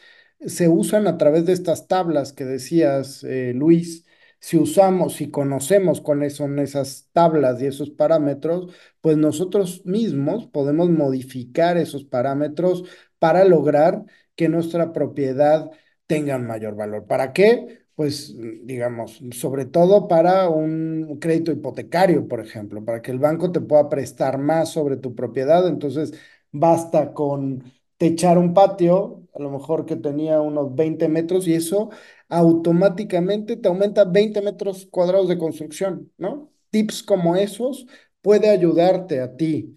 se 0.45 0.69
usan 0.69 1.07
a 1.07 1.17
través 1.17 1.45
de 1.45 1.53
estas 1.53 1.87
tablas 1.87 2.33
que 2.33 2.45
decías, 2.45 3.23
eh, 3.23 3.53
Luis. 3.55 4.05
Si 4.39 4.57
usamos, 4.57 5.15
si 5.15 5.29
conocemos 5.31 6.01
cuáles 6.01 6.35
son 6.35 6.59
esas 6.59 7.09
tablas 7.13 7.61
y 7.61 7.65
esos 7.67 7.89
parámetros, 7.89 8.73
pues 9.01 9.17
nosotros 9.17 9.85
mismos 9.85 10.47
podemos 10.47 10.89
modificar 10.89 11.77
esos 11.77 12.05
parámetros 12.05 12.83
para 13.19 13.43
lograr 13.43 14.03
que 14.35 14.47
nuestra 14.49 14.93
propiedad 14.93 15.69
tenga 16.07 16.37
un 16.37 16.47
mayor 16.47 16.75
valor. 16.75 17.05
¿Para 17.05 17.33
qué? 17.33 17.85
Pues 17.95 18.33
digamos, 18.63 19.21
sobre 19.31 19.65
todo 19.65 20.07
para 20.07 20.47
un 20.49 21.17
crédito 21.19 21.51
hipotecario, 21.51 22.27
por 22.27 22.39
ejemplo, 22.39 22.83
para 22.85 23.01
que 23.01 23.11
el 23.11 23.19
banco 23.19 23.51
te 23.51 23.59
pueda 23.61 23.89
prestar 23.89 24.37
más 24.37 24.69
sobre 24.71 24.95
tu 24.97 25.15
propiedad. 25.15 25.67
Entonces, 25.67 26.13
basta 26.51 27.13
con 27.13 27.63
techar 27.97 28.37
un 28.37 28.53
patio, 28.53 29.27
a 29.35 29.39
lo 29.41 29.49
mejor 29.51 29.85
que 29.85 29.95
tenía 29.97 30.39
unos 30.41 30.73
20 30.75 31.09
metros, 31.09 31.47
y 31.47 31.53
eso 31.55 31.89
automáticamente 32.29 33.57
te 33.57 33.67
aumenta 33.67 34.05
20 34.05 34.41
metros 34.41 34.87
cuadrados 34.91 35.27
de 35.29 35.37
construcción, 35.37 36.11
¿no? 36.17 36.51
Tips 36.71 37.03
como 37.03 37.35
esos 37.35 37.87
puede 38.21 38.49
ayudarte 38.49 39.21
a 39.21 39.35
ti 39.37 39.75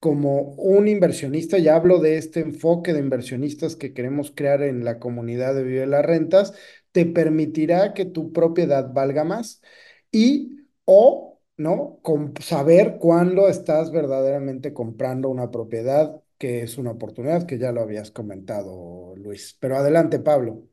como 0.00 0.42
un 0.56 0.86
inversionista, 0.88 1.58
ya 1.58 1.74
hablo 1.76 1.98
de 2.00 2.18
este 2.18 2.40
enfoque 2.40 2.92
de 2.92 3.00
inversionistas 3.00 3.74
que 3.76 3.92
queremos 3.94 4.30
crear 4.34 4.62
en 4.62 4.84
la 4.84 4.98
comunidad 5.00 5.54
de 5.54 5.64
Vive 5.64 5.86
las 5.86 6.04
Rentas, 6.06 6.54
te 6.92 7.04
permitirá 7.06 7.94
que 7.94 8.04
tu 8.04 8.32
propiedad 8.32 8.92
valga 8.92 9.24
más 9.24 9.60
y 10.12 10.56
o, 10.84 11.40
¿no? 11.56 11.98
Con 12.02 12.32
saber 12.40 12.98
cuándo 12.98 13.48
estás 13.48 13.90
verdaderamente 13.90 14.72
comprando 14.72 15.28
una 15.28 15.50
propiedad 15.50 16.20
que 16.38 16.62
es 16.62 16.78
una 16.78 16.92
oportunidad, 16.92 17.46
que 17.46 17.58
ya 17.58 17.72
lo 17.72 17.80
habías 17.82 18.10
comentado, 18.12 19.14
Luis. 19.16 19.56
Pero 19.60 19.76
adelante, 19.76 20.20
Pablo. 20.20 20.67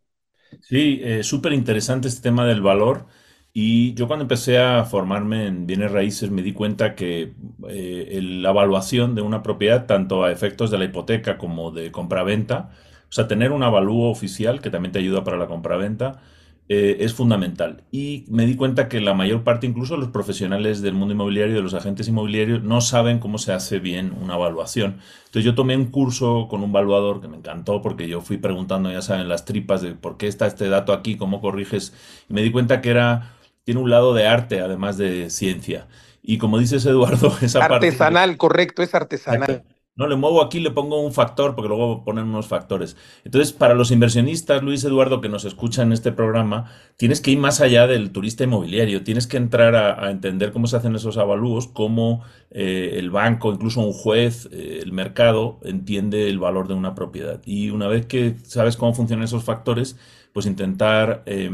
Sí, 0.61 0.99
eh, 1.03 1.23
súper 1.23 1.53
interesante 1.53 2.07
este 2.07 2.21
tema 2.21 2.45
del 2.45 2.61
valor. 2.61 3.05
Y 3.53 3.93
yo 3.93 4.07
cuando 4.07 4.23
empecé 4.23 4.57
a 4.59 4.83
formarme 4.83 5.47
en 5.47 5.65
bienes 5.65 5.91
raíces 5.91 6.29
me 6.29 6.41
di 6.41 6.51
cuenta 6.53 6.93
que 6.95 7.33
eh, 7.69 8.19
la 8.21 8.49
evaluación 8.49 9.15
de 9.15 9.21
una 9.21 9.41
propiedad, 9.43 9.85
tanto 9.85 10.23
a 10.25 10.31
efectos 10.31 10.71
de 10.71 10.77
la 10.77 10.85
hipoteca 10.85 11.37
como 11.37 11.71
de 11.71 11.91
compraventa, 11.91 12.71
o 13.09 13.11
sea, 13.13 13.27
tener 13.27 13.51
un 13.53 13.63
avalúo 13.63 14.09
oficial 14.11 14.59
que 14.61 14.69
también 14.69 14.91
te 14.91 14.99
ayuda 14.99 15.23
para 15.23 15.37
la 15.37 15.47
compraventa, 15.47 16.21
eh, 16.67 16.97
es 17.01 17.13
fundamental. 17.13 17.83
Y 17.91 18.25
me 18.27 18.47
di 18.47 18.55
cuenta 18.55 18.89
que 18.89 18.99
la 18.99 19.13
mayor 19.13 19.43
parte, 19.43 19.67
incluso 19.67 19.97
los 19.97 20.09
profesionales 20.09 20.81
del 20.81 20.95
mundo 20.95 21.13
inmobiliario, 21.13 21.55
de 21.55 21.61
los 21.61 21.75
agentes 21.75 22.07
inmobiliarios, 22.07 22.63
no 22.63 22.81
saben 22.81 23.19
cómo 23.19 23.37
se 23.37 23.53
hace 23.53 23.77
bien 23.77 24.11
una 24.19 24.33
evaluación. 24.33 24.99
Entonces 25.25 25.43
yo 25.43 25.53
tomé 25.53 25.77
un 25.77 25.91
curso 25.91 26.47
con 26.49 26.63
un 26.63 26.71
evaluador 26.71 27.21
que 27.21 27.27
me 27.27 27.37
encantó 27.37 27.83
porque 27.83 28.07
yo 28.07 28.21
fui 28.21 28.37
preguntando, 28.37 28.91
ya 28.91 29.03
saben, 29.03 29.27
las 29.27 29.45
tripas 29.45 29.81
de 29.83 29.93
por 29.93 30.17
qué 30.17 30.27
está 30.27 30.47
este 30.47 30.67
dato 30.67 30.91
aquí, 30.91 31.17
cómo 31.17 31.39
corriges. 31.39 31.93
Y 32.29 32.33
me 32.33 32.41
di 32.41 32.51
cuenta 32.51 32.81
que 32.81 32.89
era, 32.89 33.35
tiene 33.63 33.79
un 33.79 33.91
lado 33.91 34.15
de 34.15 34.25
arte, 34.25 34.59
además 34.61 34.97
de 34.97 35.29
ciencia. 35.29 35.87
Y 36.23 36.39
como 36.39 36.57
dices, 36.57 36.83
Eduardo, 36.87 37.31
esa 37.43 37.59
parte... 37.59 37.87
Artesanal, 37.87 38.37
correcto, 38.37 38.81
es 38.81 38.95
artesanal. 38.95 39.63
No, 39.97 40.07
le 40.07 40.17
muevo 40.17 40.41
aquí, 40.41 40.59
le 40.59 40.71
pongo 40.71 40.99
un 40.99 41.13
factor, 41.13 41.55
porque 41.55 41.69
luego 41.69 42.03
ponen 42.03 42.25
unos 42.25 42.47
factores. 42.47 42.97
Entonces, 43.23 43.53
para 43.53 43.75
los 43.75 43.91
inversionistas, 43.91 44.61
Luis 44.61 44.83
Eduardo, 44.83 45.21
que 45.21 45.29
nos 45.29 45.45
escuchan 45.45 45.87
en 45.87 45.93
este 45.93 46.11
programa, 46.11 46.69
tienes 46.97 47.21
que 47.21 47.31
ir 47.31 47.37
más 47.37 47.61
allá 47.61 47.87
del 47.87 48.11
turista 48.11 48.43
inmobiliario, 48.43 49.05
tienes 49.05 49.25
que 49.25 49.37
entrar 49.37 49.73
a, 49.73 50.05
a 50.05 50.11
entender 50.11 50.51
cómo 50.51 50.67
se 50.67 50.75
hacen 50.75 50.95
esos 50.95 51.17
avalúos, 51.17 51.67
cómo 51.67 52.23
eh, 52.51 52.95
el 52.97 53.09
banco, 53.09 53.53
incluso 53.53 53.79
un 53.79 53.93
juez, 53.93 54.49
eh, 54.51 54.81
el 54.83 54.91
mercado, 54.91 55.59
entiende 55.63 56.27
el 56.27 56.39
valor 56.39 56.67
de 56.67 56.73
una 56.73 56.93
propiedad. 56.93 57.41
Y 57.45 57.69
una 57.69 57.87
vez 57.87 58.05
que 58.05 58.35
sabes 58.43 58.75
cómo 58.75 58.93
funcionan 58.93 59.23
esos 59.23 59.45
factores, 59.45 59.97
pues 60.35 60.47
intentar 60.47 61.23
eh, 61.27 61.49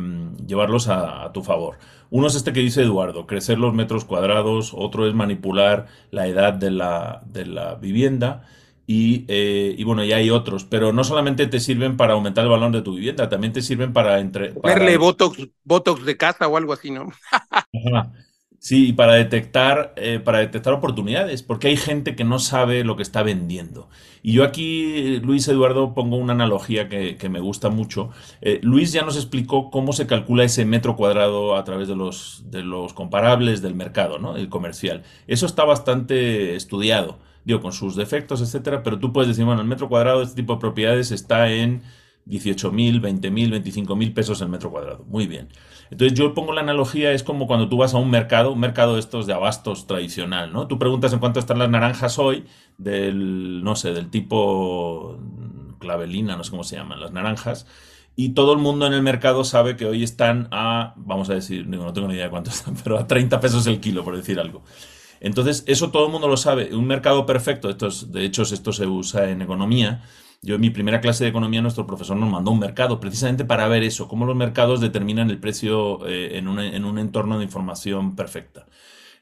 llevarlos 0.48 0.88
a, 0.88 1.24
a 1.24 1.32
tu 1.32 1.44
favor. 1.44 1.78
Uno 2.10 2.26
es 2.26 2.34
este 2.34 2.52
que 2.52 2.62
dice 2.62 2.82
Eduardo, 2.82 3.28
crecer 3.28 3.60
los 3.60 3.76
metros 3.76 4.06
cuadrados, 4.06 4.74
otro 4.76 5.08
es 5.08 5.14
manipular 5.14 5.86
la 6.10 6.26
edad 6.26 6.54
de 6.54 6.72
la, 6.72 7.22
de 7.28 7.46
la 7.46 7.76
vivienda 7.76 8.48
y, 8.88 9.24
eh, 9.28 9.76
y 9.78 9.84
bueno, 9.84 10.04
ya 10.04 10.16
hay 10.16 10.32
otros, 10.32 10.64
pero 10.64 10.94
no 10.94 11.04
solamente 11.04 11.46
te 11.46 11.60
sirven 11.60 11.96
para 11.96 12.14
aumentar 12.14 12.44
el 12.44 12.50
valor 12.50 12.72
de 12.72 12.82
tu 12.82 12.96
vivienda, 12.96 13.30
también 13.30 13.54
te 13.54 13.62
sirven 13.62 13.94
para... 13.94 14.20
Entre, 14.20 14.50
para 14.50 14.98
botox, 14.98 15.48
botox 15.64 16.04
de 16.04 16.18
casa 16.18 16.48
o 16.48 16.58
algo 16.58 16.74
así, 16.74 16.90
¿no? 16.90 17.12
Ajá. 17.32 18.12
Sí, 18.64 18.90
y 18.90 18.94
para 18.94 19.16
detectar, 19.16 19.92
eh, 19.98 20.20
para 20.24 20.38
detectar 20.38 20.72
oportunidades, 20.74 21.42
porque 21.42 21.70
hay 21.70 21.78
gente 21.78 22.16
que 22.16 22.24
no 22.24 22.38
sabe 22.38 22.84
lo 22.84 22.96
que 22.96 23.02
está 23.02 23.24
vendiendo. 23.24 23.90
Y 24.22 24.34
yo 24.34 24.44
aquí, 24.44 25.20
Luis 25.22 25.48
Eduardo, 25.48 25.96
pongo 25.96 26.18
una 26.18 26.34
analogía 26.34 26.88
que, 26.88 27.18
que 27.18 27.28
me 27.28 27.40
gusta 27.40 27.70
mucho. 27.70 28.12
Eh, 28.42 28.60
Luis 28.62 28.92
ya 28.92 29.02
nos 29.02 29.16
explicó 29.16 29.72
cómo 29.72 29.94
se 29.94 30.06
calcula 30.06 30.44
ese 30.44 30.64
metro 30.66 30.96
cuadrado 30.96 31.56
a 31.56 31.64
través 31.64 31.88
de 31.88 31.96
los, 31.96 32.44
de 32.52 32.62
los 32.62 32.94
comparables 32.94 33.64
del 33.64 33.74
mercado, 33.74 34.20
¿no? 34.20 34.36
El 34.38 34.48
comercial. 34.48 35.02
Eso 35.26 35.48
está 35.48 35.66
bastante 35.66 36.56
estudiado, 36.56 37.18
digo, 37.46 37.62
con 37.62 37.72
sus 37.74 37.96
defectos, 37.96 38.42
etcétera, 38.44 38.84
pero 38.84 39.00
tú 39.00 39.12
puedes 39.12 39.30
decir, 39.30 39.44
bueno, 39.44 39.62
el 39.62 39.68
metro 39.68 39.90
cuadrado 39.90 40.20
de 40.20 40.26
este 40.26 40.36
tipo 40.36 40.54
de 40.54 40.60
propiedades 40.60 41.10
está 41.10 41.50
en 41.52 41.82
18.000, 42.28 43.02
20.000, 43.02 43.64
25.000 43.64 44.14
pesos 44.14 44.42
el 44.42 44.50
metro 44.50 44.72
cuadrado. 44.72 45.04
Muy 45.08 45.28
bien. 45.28 45.50
Entonces 45.90 46.18
yo 46.18 46.34
pongo 46.34 46.54
la 46.54 46.62
analogía, 46.62 47.12
es 47.12 47.24
como 47.24 47.48
cuando 47.48 47.68
tú 47.68 47.78
vas 47.78 47.94
a 47.94 47.98
un 47.98 48.10
mercado, 48.10 48.54
un 48.54 48.60
mercado 48.60 48.94
de 48.94 49.00
estos 49.00 49.28
de 49.28 49.34
abastos 49.34 49.88
tradicional, 49.88 50.54
¿no? 50.54 50.68
Tú 50.68 50.80
preguntas 50.80 51.12
en 51.14 51.20
cuánto 51.20 51.40
están 51.40 51.60
las 51.60 51.70
naranjas 51.70 52.18
hoy, 52.18 52.46
del, 52.78 53.64
no 53.64 53.76
sé, 53.76 53.94
del 53.94 54.10
tipo 54.10 55.20
clavelina, 55.80 56.38
no 56.38 56.44
sé 56.44 56.52
cómo 56.52 56.64
se 56.64 56.78
llaman, 56.78 57.02
las 57.02 57.12
naranjas, 57.12 57.68
y 58.16 58.30
todo 58.30 58.54
el 58.54 58.60
mundo 58.60 58.86
en 58.88 58.94
el 58.94 59.02
mercado 59.02 59.44
sabe 59.44 59.76
que 59.76 59.86
hoy 59.86 60.04
están 60.04 60.48
a, 60.52 60.94
vamos 60.98 61.30
a 61.30 61.34
decir, 61.34 61.68
no 61.68 61.92
tengo 61.94 62.08
ni 62.08 62.16
idea 62.16 62.26
de 62.26 62.30
cuánto 62.30 62.52
están, 62.52 62.76
pero 62.84 62.98
a 62.98 63.08
30 63.08 63.40
pesos 63.40 63.68
el 63.68 63.80
kilo, 63.80 64.04
por 64.04 64.16
decir 64.16 64.40
algo. 64.40 64.64
Entonces, 65.20 65.64
eso 65.68 65.92
todo 65.92 66.08
el 66.08 66.12
mundo 66.12 66.28
lo 66.28 66.36
sabe. 66.36 66.76
Un 66.76 66.88
mercado 66.88 67.26
perfecto, 67.28 67.72
de 67.72 68.26
hecho, 68.26 68.42
esto 68.42 68.74
se 68.74 68.88
usa 68.88 69.30
en 69.30 69.42
economía. 69.44 70.04
Yo 70.44 70.56
en 70.56 70.62
mi 70.62 70.72
primera 70.72 71.02
clase 71.02 71.24
de 71.24 71.30
economía, 71.30 71.62
nuestro 71.62 71.86
profesor 71.86 72.18
nos 72.18 72.30
mandó 72.30 72.50
un 72.52 72.60
mercado 72.60 73.00
precisamente 73.00 73.46
para 73.46 73.68
ver 73.68 73.84
eso, 73.84 74.08
cómo 74.08 74.26
los 74.26 74.36
mercados 74.36 74.82
determinan 74.82 75.30
el 75.30 75.40
precio 75.40 76.08
eh, 76.08 76.38
en 76.38 76.48
un, 76.48 76.60
en 76.60 76.84
un 76.84 76.98
entorno 76.98 77.38
de 77.38 77.44
información 77.46 78.16
perfecta. 78.16 78.66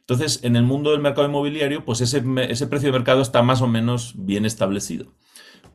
Entonces, 0.01 0.41
en 0.43 0.55
el 0.55 0.63
mundo 0.63 0.91
del 0.91 1.01
mercado 1.01 1.27
inmobiliario, 1.27 1.85
pues 1.85 2.01
ese, 2.01 2.23
ese 2.49 2.67
precio 2.67 2.89
de 2.91 2.99
mercado 2.99 3.21
está 3.21 3.43
más 3.43 3.61
o 3.61 3.67
menos 3.67 4.13
bien 4.17 4.45
establecido. 4.45 5.13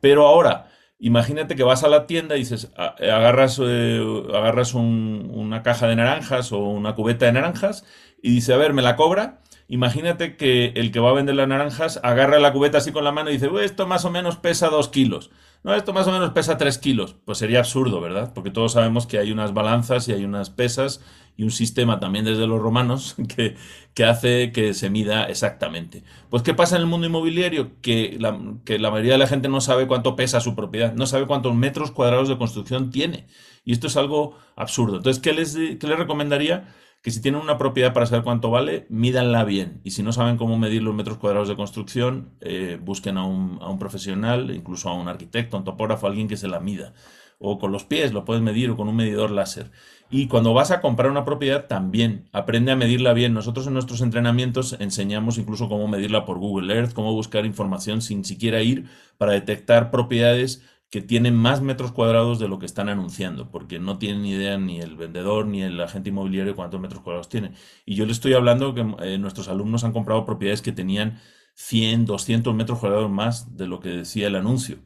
Pero 0.01 0.27
ahora, 0.27 0.69
imagínate 0.99 1.55
que 1.55 1.63
vas 1.63 1.83
a 1.83 1.89
la 1.89 2.07
tienda 2.07 2.35
y 2.35 2.39
dices, 2.39 2.71
agarras, 2.77 3.59
eh, 3.63 4.01
agarras 4.33 4.73
un- 4.73 5.31
una 5.33 5.63
caja 5.63 5.87
de 5.87 5.95
naranjas 5.95 6.51
o 6.51 6.59
una 6.59 6.95
cubeta 6.95 7.25
de 7.25 7.33
naranjas 7.33 7.85
y 8.21 8.31
dice, 8.31 8.53
a 8.53 8.57
ver, 8.57 8.73
¿me 8.73 8.81
la 8.81 8.95
cobra? 8.95 9.41
Imagínate 9.67 10.37
que 10.37 10.67
el 10.75 10.91
que 10.91 10.99
va 10.99 11.09
a 11.09 11.13
vender 11.13 11.35
las 11.35 11.47
naranjas 11.47 11.99
agarra 12.03 12.39
la 12.39 12.53
cubeta 12.53 12.77
así 12.77 12.91
con 12.91 13.03
la 13.03 13.11
mano 13.11 13.29
y 13.29 13.33
dice, 13.33 13.49
"Uy, 13.49 13.63
esto 13.63 13.87
más 13.87 14.05
o 14.05 14.11
menos 14.11 14.37
pesa 14.37 14.69
dos 14.69 14.89
kilos. 14.89 15.31
No, 15.63 15.73
esto 15.73 15.93
más 15.93 16.07
o 16.07 16.11
menos 16.11 16.29
pesa 16.31 16.57
tres 16.57 16.77
kilos. 16.77 17.15
Pues 17.25 17.39
sería 17.39 17.57
absurdo, 17.59 17.99
¿verdad? 17.99 18.33
Porque 18.35 18.51
todos 18.51 18.73
sabemos 18.73 19.07
que 19.07 19.17
hay 19.17 19.31
unas 19.31 19.53
balanzas 19.55 20.07
y 20.07 20.13
hay 20.13 20.23
unas 20.23 20.51
pesas 20.51 21.01
y 21.37 21.43
un 21.43 21.49
sistema 21.51 21.99
también 21.99 22.23
desde 22.23 22.45
los 22.45 22.61
romanos 22.61 23.15
que, 23.35 23.55
que 23.95 24.03
hace 24.05 24.51
que 24.51 24.75
se 24.75 24.91
mida 24.91 25.25
exactamente. 25.25 26.03
Pues, 26.29 26.43
¿qué 26.43 26.53
pasa 26.53 26.75
en 26.75 26.83
el 26.83 26.87
mundo 26.87 27.07
inmobiliario? 27.07 27.71
Que 27.81 28.17
la, 28.19 28.39
que 28.63 28.77
la 28.77 28.91
mayoría 28.91 29.13
de 29.13 29.17
la 29.17 29.27
gente 29.27 29.49
no 29.49 29.59
sabe 29.61 29.87
cuánto 29.87 30.15
pesa 30.15 30.39
su 30.39 30.55
propiedad, 30.55 30.93
no 30.93 31.07
sabe 31.07 31.25
cuántos 31.25 31.55
metros 31.55 31.89
cuadrados 31.91 32.29
de 32.29 32.37
construcción 32.37 32.91
tiene. 32.91 33.25
Y 33.63 33.71
esto 33.73 33.87
es 33.87 33.97
algo 33.97 34.37
absurdo. 34.55 34.97
Entonces, 34.97 35.21
¿qué 35.21 35.33
les, 35.33 35.55
qué 35.55 35.87
les 35.87 35.97
recomendaría? 35.97 36.73
Que 37.05 37.11
si 37.11 37.21
tienen 37.21 37.39
una 37.39 37.59
propiedad 37.59 37.93
para 37.93 38.07
saber 38.07 38.23
cuánto 38.23 38.49
vale, 38.49 38.87
mídanla 38.89 39.43
bien. 39.43 39.79
Y 39.83 39.91
si 39.91 40.01
no 40.01 40.11
saben 40.11 40.37
cómo 40.37 40.57
medir 40.57 40.81
los 40.81 40.95
metros 40.95 41.19
cuadrados 41.19 41.47
de 41.47 41.55
construcción, 41.55 42.31
eh, 42.41 42.79
busquen 42.83 43.19
a 43.19 43.25
un, 43.27 43.59
a 43.61 43.69
un 43.69 43.77
profesional, 43.77 44.49
incluso 44.49 44.89
a 44.89 44.95
un 44.95 45.07
arquitecto, 45.07 45.55
un 45.55 45.63
topógrafo, 45.63 46.07
alguien 46.07 46.27
que 46.27 46.35
se 46.35 46.47
la 46.47 46.59
mida. 46.59 46.95
O 47.37 47.59
con 47.59 47.71
los 47.71 47.83
pies 47.83 48.11
lo 48.11 48.25
puedes 48.25 48.41
medir 48.41 48.71
o 48.71 48.75
con 48.75 48.87
un 48.87 48.95
medidor 48.95 49.29
láser. 49.29 49.69
Y 50.09 50.25
cuando 50.25 50.55
vas 50.55 50.71
a 50.71 50.81
comprar 50.81 51.11
una 51.11 51.25
propiedad, 51.25 51.67
también 51.67 52.27
aprende 52.31 52.71
a 52.71 52.75
medirla 52.75 53.13
bien. 53.13 53.35
Nosotros 53.35 53.67
en 53.67 53.73
nuestros 53.73 54.01
entrenamientos 54.01 54.75
enseñamos 54.79 55.37
incluso 55.37 55.69
cómo 55.69 55.87
medirla 55.87 56.25
por 56.25 56.39
Google 56.39 56.73
Earth, 56.73 56.93
cómo 56.93 57.13
buscar 57.13 57.45
información 57.45 58.01
sin 58.01 58.25
siquiera 58.25 58.63
ir 58.63 58.85
para 59.19 59.33
detectar 59.33 59.91
propiedades 59.91 60.63
que 60.89 61.01
tienen 61.01 61.35
más 61.35 61.61
metros 61.61 61.91
cuadrados 61.91 62.39
de 62.39 62.47
lo 62.47 62.59
que 62.59 62.65
están 62.65 62.89
anunciando, 62.89 63.51
porque 63.51 63.79
no 63.79 63.97
tienen 63.97 64.21
ni 64.21 64.31
idea 64.31 64.57
ni 64.57 64.79
el 64.79 64.95
vendedor 64.95 65.47
ni 65.47 65.61
el 65.61 65.79
agente 65.81 66.09
inmobiliario 66.09 66.55
cuántos 66.55 66.79
metros 66.79 67.01
cuadrados 67.01 67.29
tiene. 67.29 67.53
Y 67.85 67.95
yo 67.95 68.05
le 68.05 68.11
estoy 68.11 68.33
hablando 68.33 68.73
que 68.73 68.85
eh, 69.03 69.17
nuestros 69.17 69.47
alumnos 69.47 69.83
han 69.83 69.93
comprado 69.93 70.25
propiedades 70.25 70.61
que 70.61 70.71
tenían 70.71 71.19
100, 71.55 72.05
200 72.05 72.53
metros 72.55 72.79
cuadrados 72.79 73.09
más 73.09 73.57
de 73.57 73.67
lo 73.67 73.79
que 73.79 73.89
decía 73.89 74.27
el 74.27 74.35
anuncio 74.35 74.77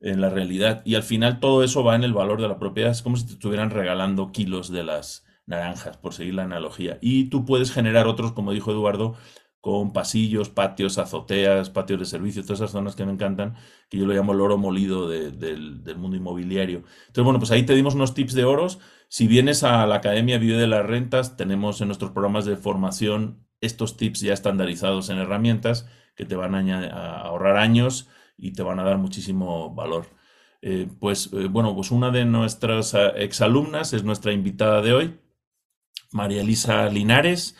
en 0.00 0.20
la 0.20 0.30
realidad. 0.30 0.82
Y 0.84 0.94
al 0.94 1.02
final 1.02 1.40
todo 1.40 1.64
eso 1.64 1.84
va 1.84 1.96
en 1.96 2.04
el 2.04 2.12
valor 2.12 2.40
de 2.40 2.48
la 2.48 2.58
propiedad. 2.58 2.90
Es 2.90 3.02
como 3.02 3.16
si 3.16 3.26
te 3.26 3.32
estuvieran 3.32 3.70
regalando 3.70 4.32
kilos 4.32 4.70
de 4.70 4.84
las 4.84 5.24
naranjas, 5.46 5.96
por 5.96 6.14
seguir 6.14 6.34
la 6.34 6.44
analogía. 6.44 6.98
Y 7.00 7.30
tú 7.30 7.44
puedes 7.44 7.72
generar 7.72 8.06
otros, 8.06 8.32
como 8.32 8.52
dijo 8.52 8.70
Eduardo, 8.70 9.16
con 9.60 9.92
pasillos, 9.92 10.50
patios, 10.50 10.98
azoteas, 10.98 11.70
patios 11.70 11.98
de 12.00 12.06
servicio, 12.06 12.42
todas 12.42 12.60
esas 12.60 12.70
zonas 12.70 12.94
que 12.96 13.04
me 13.04 13.12
encantan, 13.12 13.56
que 13.88 13.98
yo 13.98 14.06
lo 14.06 14.14
llamo 14.14 14.32
el 14.32 14.40
oro 14.40 14.56
molido 14.58 15.08
de- 15.08 15.30
del, 15.32 15.82
mundo 15.96 16.16
inmobiliario. 16.16 16.78
Entonces, 17.08 17.24
bueno, 17.24 17.38
pues 17.38 17.50
ahí 17.50 17.64
te 17.64 17.74
dimos 17.74 17.94
unos 17.94 18.14
tips 18.14 18.34
de 18.34 18.44
oros. 18.44 18.78
Si 19.08 19.26
vienes 19.26 19.64
a 19.64 19.86
la 19.86 19.96
Academia 19.96 20.38
Vive 20.38 20.56
de 20.58 20.66
las 20.68 20.86
Rentas, 20.86 21.36
tenemos 21.36 21.80
en 21.80 21.88
nuestros 21.88 22.12
programas 22.12 22.44
de 22.44 22.56
formación 22.56 23.46
estos 23.60 23.96
tips 23.96 24.20
ya 24.20 24.32
estandarizados 24.34 25.10
en 25.10 25.18
herramientas 25.18 25.88
que 26.14 26.24
te 26.24 26.36
van 26.36 26.54
a 26.54 27.20
ahorrar 27.22 27.56
años 27.56 28.08
y 28.36 28.52
te 28.52 28.62
van 28.62 28.78
a 28.80 28.84
dar 28.84 28.98
muchísimo 28.98 29.74
valor. 29.74 30.06
Eh, 30.62 30.88
pues 31.00 31.30
eh, 31.32 31.46
bueno, 31.48 31.74
pues 31.74 31.90
una 31.90 32.10
de 32.10 32.24
nuestras 32.24 32.94
eh, 32.94 33.12
exalumnas 33.16 33.92
es 33.92 34.02
nuestra 34.04 34.32
invitada 34.32 34.82
de 34.82 34.92
hoy, 34.92 35.18
María 36.12 36.40
Elisa 36.42 36.88
Linares, 36.88 37.56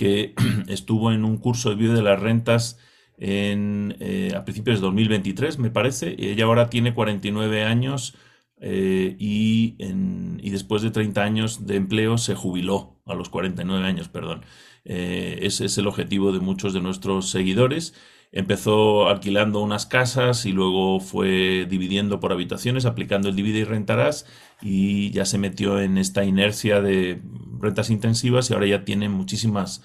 que 0.00 0.32
estuvo 0.68 1.12
en 1.12 1.26
un 1.26 1.36
curso 1.36 1.68
de 1.68 1.76
Vive 1.76 1.92
de 1.92 2.02
las 2.02 2.18
Rentas 2.18 2.78
en, 3.18 3.96
eh, 4.00 4.32
a 4.34 4.46
principios 4.46 4.80
de 4.80 4.86
2023, 4.86 5.58
me 5.58 5.70
parece, 5.70 6.16
ella 6.18 6.46
ahora 6.46 6.70
tiene 6.70 6.94
49 6.94 7.64
años 7.64 8.14
eh, 8.62 9.14
y, 9.18 9.76
y 9.78 10.50
después 10.50 10.80
de 10.80 10.90
30 10.90 11.22
años 11.22 11.66
de 11.66 11.76
empleo 11.76 12.16
se 12.16 12.34
jubiló, 12.34 12.96
a 13.04 13.14
los 13.14 13.28
49 13.28 13.86
años, 13.86 14.08
perdón. 14.08 14.42
Eh, 14.86 15.40
ese 15.42 15.66
es 15.66 15.76
el 15.76 15.86
objetivo 15.86 16.32
de 16.32 16.40
muchos 16.40 16.72
de 16.72 16.80
nuestros 16.80 17.28
seguidores. 17.28 17.92
Empezó 18.32 19.08
alquilando 19.08 19.60
unas 19.60 19.86
casas 19.86 20.46
y 20.46 20.52
luego 20.52 21.00
fue 21.00 21.66
dividiendo 21.68 22.20
por 22.20 22.32
habitaciones, 22.32 22.84
aplicando 22.86 23.28
el 23.28 23.36
divide 23.36 23.60
y 23.60 23.64
rentarás 23.64 24.26
y 24.62 25.10
ya 25.10 25.24
se 25.24 25.38
metió 25.38 25.80
en 25.80 25.98
esta 25.98 26.24
inercia 26.24 26.80
de 26.80 27.22
rentas 27.58 27.90
intensivas 27.90 28.50
y 28.50 28.54
ahora 28.54 28.66
ya 28.66 28.84
tiene 28.84 29.08
muchísimas 29.08 29.82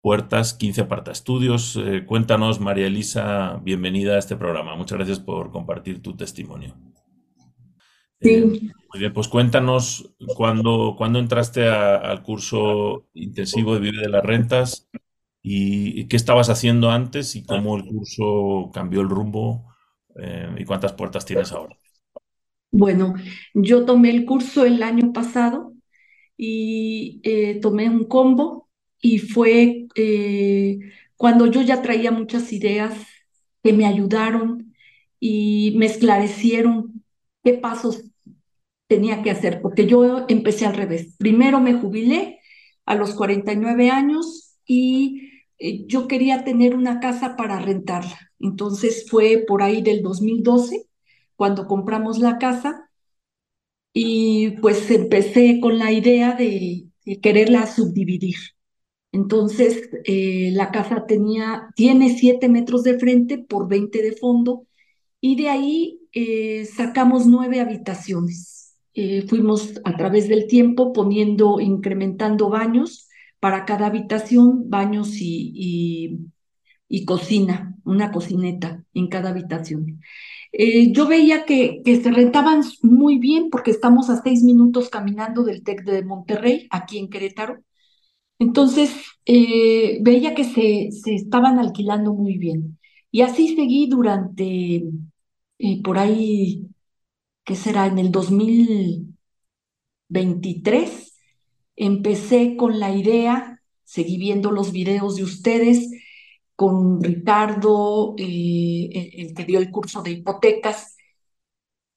puertas, 0.00 0.54
15 0.54 0.82
aparta 0.82 1.10
estudios. 1.10 1.76
Eh, 1.76 2.04
cuéntanos, 2.06 2.60
María 2.60 2.86
Elisa, 2.86 3.60
bienvenida 3.62 4.14
a 4.14 4.18
este 4.18 4.36
programa. 4.36 4.76
Muchas 4.76 4.98
gracias 4.98 5.20
por 5.20 5.50
compartir 5.50 6.02
tu 6.02 6.16
testimonio. 6.16 6.76
Sí. 8.20 8.34
Eh, 8.34 8.44
muy 8.92 9.00
bien, 9.00 9.12
pues 9.12 9.26
cuéntanos 9.26 10.14
cuándo, 10.36 10.94
cuándo 10.96 11.18
entraste 11.18 11.66
al 11.68 12.22
curso 12.22 13.08
intensivo 13.14 13.74
de 13.74 13.80
Vive 13.80 14.02
de 14.02 14.08
las 14.08 14.22
Rentas 14.22 14.88
y, 15.42 16.06
qué 16.06 16.16
estabas 16.16 16.48
haciendo 16.50 16.90
antes 16.90 17.34
y 17.36 17.44
cómo 17.44 17.76
el 17.76 17.84
curso 17.84 18.70
cambió 18.72 19.00
el 19.00 19.08
rumbo 19.08 19.74
eh, 20.16 20.48
y 20.58 20.64
cuántas 20.64 20.92
puertas 20.92 21.24
tienes 21.24 21.52
ahora. 21.52 21.76
Bueno, 22.70 23.14
yo 23.52 23.84
tomé 23.84 24.10
el 24.10 24.24
curso 24.24 24.64
el 24.64 24.82
año 24.82 25.12
pasado 25.12 25.74
y 26.36 27.20
tomé 27.60 27.88
un 27.88 28.04
combo 28.04 28.62
y 29.02 29.18
fue 29.18 29.88
eh, 29.96 30.78
cuando 31.16 31.46
yo 31.46 31.60
ya 31.60 31.82
traía 31.82 32.12
muchas 32.12 32.52
ideas 32.52 32.94
que 33.62 33.72
me 33.72 33.84
ayudaron 33.84 34.74
y 35.20 35.74
me 35.76 35.86
esclarecieron 35.86 37.04
qué 37.44 37.54
pasos 37.54 38.04
tenía 38.86 39.22
que 39.22 39.30
hacer, 39.30 39.60
porque 39.60 39.86
yo 39.86 40.24
empecé 40.28 40.66
al 40.66 40.74
revés. 40.74 41.16
Primero 41.18 41.60
me 41.60 41.74
jubilé 41.74 42.40
a 42.86 42.94
los 42.94 43.14
49 43.14 43.90
años 43.90 44.56
y 44.66 45.31
eh, 45.62 45.84
yo 45.86 46.08
quería 46.08 46.44
tener 46.44 46.74
una 46.74 46.98
casa 46.98 47.36
para 47.36 47.60
rentarla. 47.60 48.18
Entonces 48.40 49.06
fue 49.08 49.44
por 49.46 49.62
ahí 49.62 49.80
del 49.80 50.02
2012 50.02 50.86
cuando 51.36 51.66
compramos 51.68 52.18
la 52.18 52.38
casa 52.38 52.90
y 53.92 54.52
pues 54.60 54.90
empecé 54.90 55.60
con 55.60 55.78
la 55.78 55.92
idea 55.92 56.34
de 56.34 56.88
quererla 57.22 57.66
subdividir. 57.66 58.36
Entonces, 59.12 59.90
eh, 60.04 60.50
la 60.54 60.70
casa 60.72 61.06
tenía, 61.06 61.68
tiene 61.76 62.16
7 62.16 62.48
metros 62.48 62.82
de 62.82 62.98
frente 62.98 63.38
por 63.38 63.68
20 63.68 64.02
de 64.02 64.12
fondo 64.12 64.66
y 65.20 65.36
de 65.36 65.48
ahí 65.48 66.00
eh, 66.12 66.64
sacamos 66.64 67.26
nueve 67.26 67.60
habitaciones. 67.60 68.74
Fuimos 69.28 69.80
a 69.84 69.96
través 69.96 70.28
del 70.28 70.46
tiempo 70.46 70.92
poniendo, 70.92 71.60
incrementando 71.60 72.50
baños 72.50 73.08
para 73.42 73.66
cada 73.66 73.86
habitación, 73.88 74.70
baños 74.70 75.10
y, 75.20 76.18
y, 76.88 77.04
cocina, 77.04 77.76
una 77.84 78.12
cocineta 78.12 78.84
en 78.94 79.08
cada 79.08 79.30
habitación. 79.30 80.00
yo 80.92 81.06
veía 81.08 81.44
que, 81.44 81.82
que, 81.84 82.02
se 82.02 82.10
rentaban 82.12 82.62
muy 82.82 83.18
bien 83.18 83.50
porque 83.50 83.70
estamos 83.72 84.10
a 84.10 84.22
seis 84.22 84.42
minutos 84.44 84.90
caminando 84.90 85.44
del 85.44 85.62
TEC 85.64 85.82
de 85.84 86.04
Monterrey, 86.04 86.68
aquí 86.70 86.98
en 86.98 87.10
Querétaro, 87.10 87.62
entonces, 88.42 88.90
eh, 89.26 89.98
veía 90.02 90.34
que 90.34 90.44
se, 90.44 90.90
se, 90.92 91.14
estaban 91.14 91.58
alquilando 91.60 92.12
muy 92.14 92.38
bien. 92.38 92.78
Y 93.10 93.22
así 93.22 93.54
seguí 93.54 93.86
durante, 93.88 94.84
eh, 95.58 95.82
por 95.82 95.98
ahí, 95.98 96.66
¿qué 97.44 97.56
será? 97.56 97.86
En 97.86 97.98
el 97.98 98.10
2023, 98.12 101.11
empecé 101.76 102.56
con 102.56 102.80
la 102.80 102.94
idea, 102.94 103.60
seguí 103.84 104.18
viendo 104.18 104.50
los 104.50 104.72
videos 104.72 105.16
de 105.16 105.24
ustedes, 105.24 105.90
con 106.56 107.02
Ricardo, 107.02 108.14
eh, 108.18 109.10
el 109.16 109.34
que 109.34 109.44
dio 109.44 109.58
el 109.58 109.70
curso 109.70 110.02
de 110.02 110.12
hipotecas, 110.12 110.96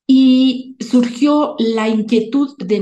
y 0.08 0.78
surgió 0.80 1.56
la 1.60 1.90
inquietud 1.90 2.56
de, 2.58 2.80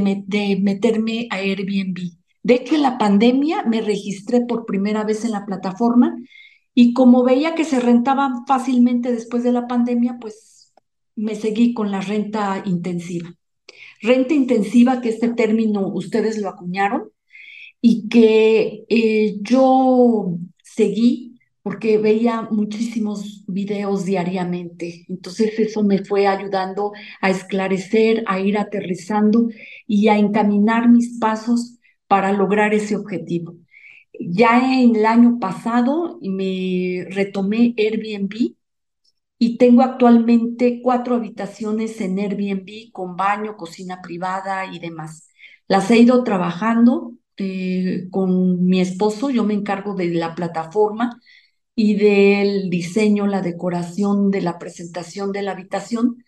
meterme 0.62 1.28
a 1.32 1.38
Airbnb. 1.38 1.98
De 2.44 2.56
hecho, 2.56 2.76
en 2.76 2.82
la 2.82 2.98
pandemia 2.98 3.64
me 3.64 3.82
registré 3.82 4.42
por 4.42 4.66
primera 4.66 5.04
vez 5.04 5.24
en 5.24 5.32
la 5.32 5.46
plataforma 5.46 6.16
y 6.74 6.94
como 6.94 7.24
veía 7.24 7.56
que 7.56 7.64
se 7.66 7.80
rentaban 7.80 8.46
fácilmente 8.48 9.12
después 9.12 9.44
de 9.44 9.54
la 9.54 9.68
pandemia, 9.68 10.18
pues 10.20 10.74
me 11.16 11.36
seguí 11.36 11.74
con 11.74 11.92
la 11.92 12.02
renta 12.02 12.64
intensiva. 12.66 13.34
Renta 14.04 14.34
intensiva, 14.34 15.00
que 15.02 15.10
este 15.10 15.30
término 15.30 15.88
ustedes 15.88 16.38
lo 16.38 16.50
acuñaron 16.50 17.10
y 17.82 18.10
que 18.10 18.84
eh, 18.90 19.38
yo 19.42 20.38
seguí 20.62 21.40
porque 21.62 21.98
veía 21.98 22.42
muchísimos 22.52 23.46
videos 23.48 24.04
diariamente. 24.06 25.06
Entonces 25.08 25.58
eso 25.58 25.84
me 25.84 26.04
fue 26.04 26.28
ayudando 26.28 26.92
a 27.22 27.30
esclarecer, 27.30 28.26
a 28.28 28.42
ir 28.42 28.58
aterrizando 28.58 29.48
y 29.88 30.10
a 30.10 30.18
encaminar 30.18 30.90
mis 30.90 31.18
pasos 31.18 31.80
para 32.08 32.34
lograr 32.34 32.74
ese 32.74 32.98
objetivo. 32.98 33.56
Ya 34.20 34.82
en 34.82 34.98
el 34.98 35.06
año 35.06 35.40
pasado 35.40 36.20
me 36.22 37.06
retomé 37.10 37.74
Airbnb 37.78 38.54
y 39.44 39.58
tengo 39.58 39.82
actualmente 39.82 40.80
cuatro 40.82 41.16
habitaciones 41.16 42.00
en 42.00 42.18
Airbnb 42.18 42.94
con 42.94 43.18
baño, 43.18 43.58
cocina 43.58 44.02
privada 44.02 44.74
y 44.74 44.80
demás. 44.80 45.28
Las 45.68 45.92
he 45.92 45.98
ido 45.98 46.24
trabajando 46.24 47.12
eh, 47.36 48.08
con 48.10 48.64
mi 48.66 48.80
esposo, 48.80 49.30
yo 49.30 49.44
me 49.44 49.54
encargo 49.54 49.96
de 49.96 50.14
la 50.14 50.34
plataforma 50.34 51.20
y 51.76 51.96
del 51.96 52.70
diseño, 52.70 53.28
la 53.28 53.42
decoración, 53.42 54.32
de 54.32 54.40
la 54.40 54.58
presentación 54.60 55.34
de 55.34 55.42
la 55.42 55.52
habitación. 55.52 56.24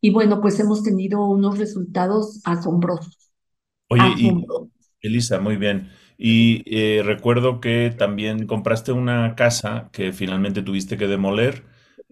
Y 0.00 0.10
bueno, 0.10 0.40
pues 0.40 0.60
hemos 0.60 0.84
tenido 0.84 1.26
unos 1.26 1.58
resultados 1.58 2.40
asombrosos. 2.44 3.32
Oye, 3.88 4.02
asombrosos. 4.02 4.68
Elisa, 5.00 5.40
muy 5.40 5.56
bien. 5.56 5.88
Y 6.16 6.62
eh, 6.66 7.02
recuerdo 7.02 7.58
que 7.58 7.92
también 7.98 8.46
compraste 8.46 8.92
una 8.92 9.34
casa 9.34 9.90
que 9.92 10.12
finalmente 10.12 10.62
tuviste 10.62 10.96
que 10.96 11.08
demoler. 11.08 11.64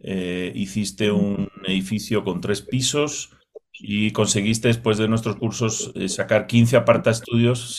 Eh, 0.03 0.53
hiciste 0.55 1.11
un 1.11 1.49
edificio 1.67 2.25
con 2.25 2.41
tres 2.41 2.63
pisos 2.63 3.31
y 3.73 4.11
conseguiste 4.11 4.69
después 4.69 4.99
de 4.99 5.09
nuestros 5.09 5.37
cursos 5.37 5.93
eh, 5.95 6.09
sacar 6.09 6.47
15 6.47 6.77
aparta 6.77 7.11
estudios, 7.11 7.77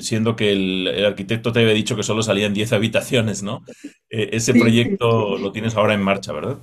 siendo 0.00 0.36
que 0.36 0.52
el, 0.52 1.04
arquitecto 1.06 1.52
te 1.52 1.60
había 1.60 1.72
dicho 1.72 1.96
que 1.96 2.02
solo 2.02 2.22
salían 2.22 2.52
10 2.52 2.72
habitaciones, 2.72 3.42
¿no? 3.42 3.64
ese 4.10 4.54
proyecto 4.54 5.38
lo 5.38 5.52
tienes 5.52 5.76
ahora 5.76 5.94
en 5.94 6.02
marcha, 6.02 6.32
¿verdad? 6.32 6.58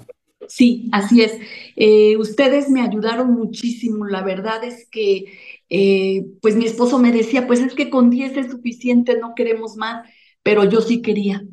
Sí, 0.48 0.90
así 0.92 1.22
es. 1.22 1.40
ustedes 2.20 2.70
me 2.70 2.82
ayudaron 2.82 3.34
muchísimo. 3.34 4.06
La 4.06 4.22
verdad 4.22 4.64
es 4.64 4.88
que 4.90 5.26
eh, 5.70 6.26
pues 6.42 6.56
mi 6.56 6.66
esposo 6.66 7.00
me 7.00 7.12
decía, 7.12 7.48
pues 7.48 7.60
es 7.60 7.74
que 7.74 7.90
con 7.90 8.10
10 8.10 8.38
es 8.38 8.52
suficiente, 8.52 9.18
no 9.18 9.34
queremos 9.36 9.76
más, 9.78 10.08
pero 10.44 10.64
yo 10.70 10.82
sí 10.82 11.02
quería. 11.02 11.44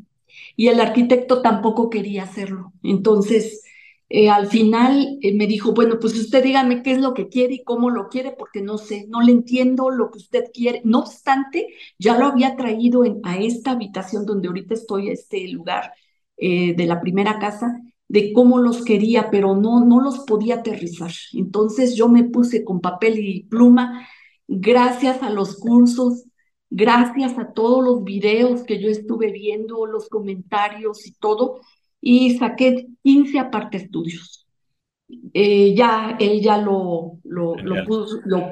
Y 0.56 0.68
el 0.68 0.80
arquitecto 0.80 1.42
tampoco 1.42 1.90
quería 1.90 2.24
hacerlo. 2.24 2.72
Entonces, 2.82 3.62
eh, 4.08 4.28
al 4.30 4.46
final 4.48 5.18
eh, 5.22 5.34
me 5.34 5.46
dijo, 5.46 5.72
bueno, 5.72 5.98
pues 6.00 6.18
usted 6.18 6.42
dígame 6.42 6.82
qué 6.82 6.92
es 6.92 6.98
lo 6.98 7.14
que 7.14 7.28
quiere 7.28 7.54
y 7.54 7.64
cómo 7.64 7.90
lo 7.90 8.08
quiere, 8.08 8.32
porque 8.32 8.60
no 8.62 8.78
sé, 8.78 9.06
no 9.08 9.22
le 9.22 9.32
entiendo 9.32 9.90
lo 9.90 10.10
que 10.10 10.18
usted 10.18 10.44
quiere. 10.52 10.82
No 10.84 11.00
obstante, 11.00 11.68
ya 11.98 12.18
lo 12.18 12.26
había 12.26 12.56
traído 12.56 13.04
en, 13.04 13.20
a 13.24 13.38
esta 13.38 13.72
habitación 13.72 14.26
donde 14.26 14.48
ahorita 14.48 14.74
estoy, 14.74 15.10
este 15.10 15.48
lugar 15.48 15.92
de 16.38 16.86
la 16.86 17.00
primera 17.00 17.38
casa, 17.38 17.80
de 18.08 18.32
cómo 18.34 18.58
los 18.58 18.84
quería, 18.84 19.30
pero 19.30 19.56
no, 19.56 19.84
no 19.84 20.00
los 20.02 20.20
podía 20.20 20.56
aterrizar. 20.56 21.10
Entonces 21.32 21.94
yo 21.96 22.08
me 22.08 22.24
puse 22.24 22.64
con 22.64 22.80
papel 22.80 23.18
y 23.18 23.44
pluma, 23.44 24.06
gracias 24.48 25.22
a 25.22 25.30
los 25.30 25.56
cursos, 25.58 26.24
gracias 26.74 27.38
a 27.38 27.52
todos 27.52 27.84
los 27.84 28.02
videos 28.02 28.62
que 28.62 28.80
yo 28.80 28.88
estuve 28.88 29.30
viendo, 29.30 29.86
los 29.86 30.08
comentarios 30.08 31.06
y 31.06 31.12
todo, 31.12 31.60
y 32.00 32.36
saqué 32.38 32.88
15 33.02 33.38
aparte 33.38 33.76
estudios. 33.76 34.46
Eh, 35.34 35.74
ya 35.74 36.16
él 36.18 36.40
ya 36.40 36.56
lo, 36.56 37.18
lo, 37.24 37.54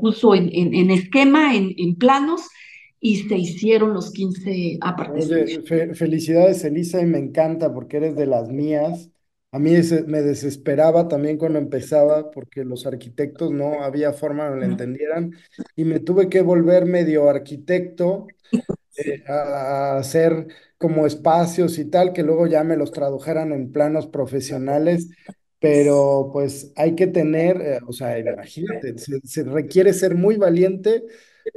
puso, 0.01 0.35
en, 0.35 0.51
en, 0.53 0.91
esquema, 0.91 1.57
en, 1.57 1.75
en, 1.79 1.97
planos, 1.97 2.43
y 3.01 3.17
se 3.17 3.39
hicieron 3.39 3.95
los 3.95 4.13
15 4.13 4.79
aparte 4.83 5.21
estudios. 5.21 5.99
felicidades, 5.99 6.63
Elisa, 6.65 7.01
y 7.01 7.07
me 7.07 7.19
encanta 7.19 7.73
porque 7.73 7.97
eres 7.97 8.15
de 8.15 8.27
las 8.27 8.51
mías. 8.51 9.11
A 9.53 9.59
mí 9.59 9.73
me 10.07 10.23
desesperaba 10.23 11.09
también 11.09 11.37
cuando 11.37 11.59
empezaba 11.59 12.31
porque 12.31 12.65
los 12.65 12.87
arquitectos 12.87 13.51
no 13.51 13.83
había 13.83 14.13
forma 14.13 14.49
que 14.49 14.57
lo 14.61 14.65
entendieran 14.65 15.33
y 15.75 15.85
me 15.85 15.99
tuve 15.99 16.29
que 16.29 16.41
volver 16.41 16.87
medio 16.87 17.29
arquitecto 17.29 18.29
eh, 18.97 19.25
a, 19.27 19.97
hacer 19.99 20.47
como 20.79 21.05
espacios 21.05 21.79
y 21.79 21.87
tal, 21.87 22.13
que 22.13 22.23
luego 22.23 22.47
ya 22.47 22.63
me 22.63 22.77
los 22.77 22.93
tradujeran 22.93 23.53
en 23.53 23.73
planos 23.73 24.07
profesionales, 24.07 25.09
pero 25.59 26.31
pues 26.33 26.73
hay 26.77 26.95
que 26.95 27.09
tener, 27.09 27.61
eh, 27.61 27.79
o 27.87 27.93
sea, 27.93 28.19
imagínate, 28.19 28.95
se, 28.99 29.43
requiere 29.43 29.93
ser 29.93 30.15
muy 30.15 30.37
valiente 30.37 31.03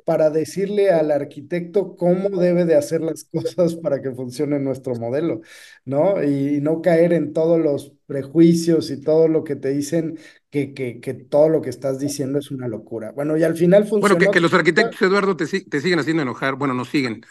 para 0.06 0.30
decirle 0.30 0.92
al 0.92 1.12
arquitecto 1.12 1.96
cómo 1.96 2.30
debe 2.30 2.66
de 2.66 2.76
hacer 2.76 3.02
las 3.02 3.24
cosas 3.32 3.76
para 3.76 4.02
que 4.02 4.12
funcione 4.12 4.60
nuestro 4.60 4.96
modelo, 4.96 5.42
¿no? 5.86 6.24
Y, 6.24 6.62
no 6.62 6.82
caer 6.82 7.14
en 7.14 7.34
todos 7.34 7.60
los 7.60 7.94
prejuicios 8.06 8.90
y 8.92 9.02
todo 9.02 9.28
lo 9.28 9.44
que 9.44 9.56
te 9.56 9.70
dicen 9.70 10.18
que, 10.50 10.74
que, 10.74 11.00
que 11.00 11.14
todo 11.14 11.50
lo 11.50 11.62
que 11.62 11.70
estás 11.70 12.00
diciendo 12.00 12.40
es 12.40 12.52
una 12.52 12.68
locura. 12.68 13.12
Bueno, 13.12 13.36
y 13.38 13.44
al 13.44 13.56
final 13.56 13.84
funcionó. 13.84 14.16
Bueno, 14.16 14.32
que, 14.32 14.40
los 14.40 14.54
arquitectos, 14.54 15.02
Eduardo, 15.02 15.36
te, 15.36 15.46
te 15.46 15.82
siguen 15.82 16.00
haciendo 16.00 16.24
enojar. 16.24 16.56
Bueno, 16.56 16.74
nos 16.74 16.90
siguen. 16.90 17.22